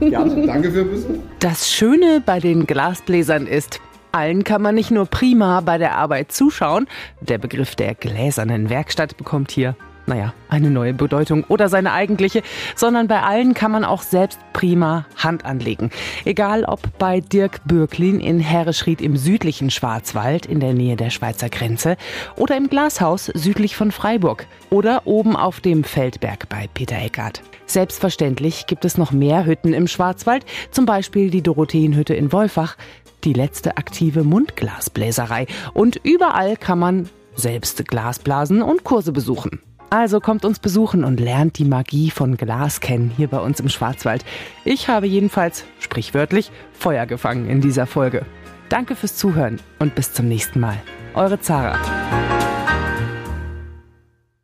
gerne. 0.00 0.46
Danke 0.46 0.70
für 0.70 0.84
den 0.84 0.90
Besuch. 0.90 1.14
Das 1.38 1.70
Schöne 1.70 2.22
bei 2.24 2.40
den 2.40 2.66
Glasbläsern 2.66 3.46
ist, 3.46 3.80
allen 4.12 4.44
kann 4.44 4.62
man 4.62 4.74
nicht 4.74 4.90
nur 4.90 5.06
prima 5.06 5.60
bei 5.60 5.78
der 5.78 5.96
Arbeit 5.96 6.32
zuschauen, 6.32 6.86
der 7.20 7.38
Begriff 7.38 7.74
der 7.76 7.94
gläsernen 7.94 8.70
Werkstatt 8.70 9.16
bekommt 9.16 9.50
hier, 9.50 9.76
naja, 10.10 10.34
eine 10.48 10.70
neue 10.70 10.92
Bedeutung 10.92 11.44
oder 11.44 11.68
seine 11.68 11.92
eigentliche, 11.92 12.42
sondern 12.74 13.06
bei 13.06 13.22
allen 13.22 13.54
kann 13.54 13.70
man 13.70 13.84
auch 13.84 14.02
selbst 14.02 14.40
prima 14.52 15.06
Hand 15.16 15.44
anlegen. 15.44 15.90
Egal 16.24 16.64
ob 16.64 16.80
bei 16.98 17.20
Dirk 17.20 17.60
Bürklin 17.64 18.18
in 18.18 18.40
Herreschried 18.40 19.00
im 19.00 19.16
südlichen 19.16 19.70
Schwarzwald 19.70 20.46
in 20.46 20.58
der 20.58 20.74
Nähe 20.74 20.96
der 20.96 21.10
Schweizer 21.10 21.48
Grenze 21.48 21.96
oder 22.36 22.56
im 22.56 22.68
Glashaus 22.68 23.26
südlich 23.26 23.76
von 23.76 23.92
Freiburg 23.92 24.46
oder 24.68 25.06
oben 25.06 25.36
auf 25.36 25.60
dem 25.60 25.84
Feldberg 25.84 26.48
bei 26.48 26.68
Peter 26.74 26.98
Eckart. 26.98 27.42
Selbstverständlich 27.66 28.66
gibt 28.66 28.84
es 28.84 28.98
noch 28.98 29.12
mehr 29.12 29.46
Hütten 29.46 29.72
im 29.72 29.86
Schwarzwald, 29.86 30.44
zum 30.72 30.86
Beispiel 30.86 31.30
die 31.30 31.42
Dorotheenhütte 31.42 32.14
in 32.14 32.32
Wolfach, 32.32 32.76
die 33.22 33.32
letzte 33.32 33.76
aktive 33.76 34.24
Mundglasbläserei. 34.24 35.46
Und 35.72 36.00
überall 36.02 36.56
kann 36.56 36.80
man 36.80 37.08
selbst 37.36 37.86
Glasblasen 37.86 38.60
und 38.60 38.82
Kurse 38.82 39.12
besuchen. 39.12 39.60
Also 39.90 40.20
kommt 40.20 40.44
uns 40.44 40.60
besuchen 40.60 41.02
und 41.02 41.18
lernt 41.18 41.58
die 41.58 41.64
Magie 41.64 42.10
von 42.10 42.36
Glas 42.36 42.80
kennen 42.80 43.12
hier 43.16 43.26
bei 43.26 43.40
uns 43.40 43.58
im 43.58 43.68
Schwarzwald. 43.68 44.24
Ich 44.64 44.88
habe 44.88 45.06
jedenfalls, 45.08 45.64
sprichwörtlich, 45.80 46.52
Feuer 46.72 47.06
gefangen 47.06 47.48
in 47.48 47.60
dieser 47.60 47.86
Folge. 47.86 48.24
Danke 48.68 48.94
fürs 48.94 49.16
Zuhören 49.16 49.58
und 49.80 49.96
bis 49.96 50.12
zum 50.12 50.28
nächsten 50.28 50.60
Mal. 50.60 50.80
Eure 51.14 51.40
Zara. 51.40 51.76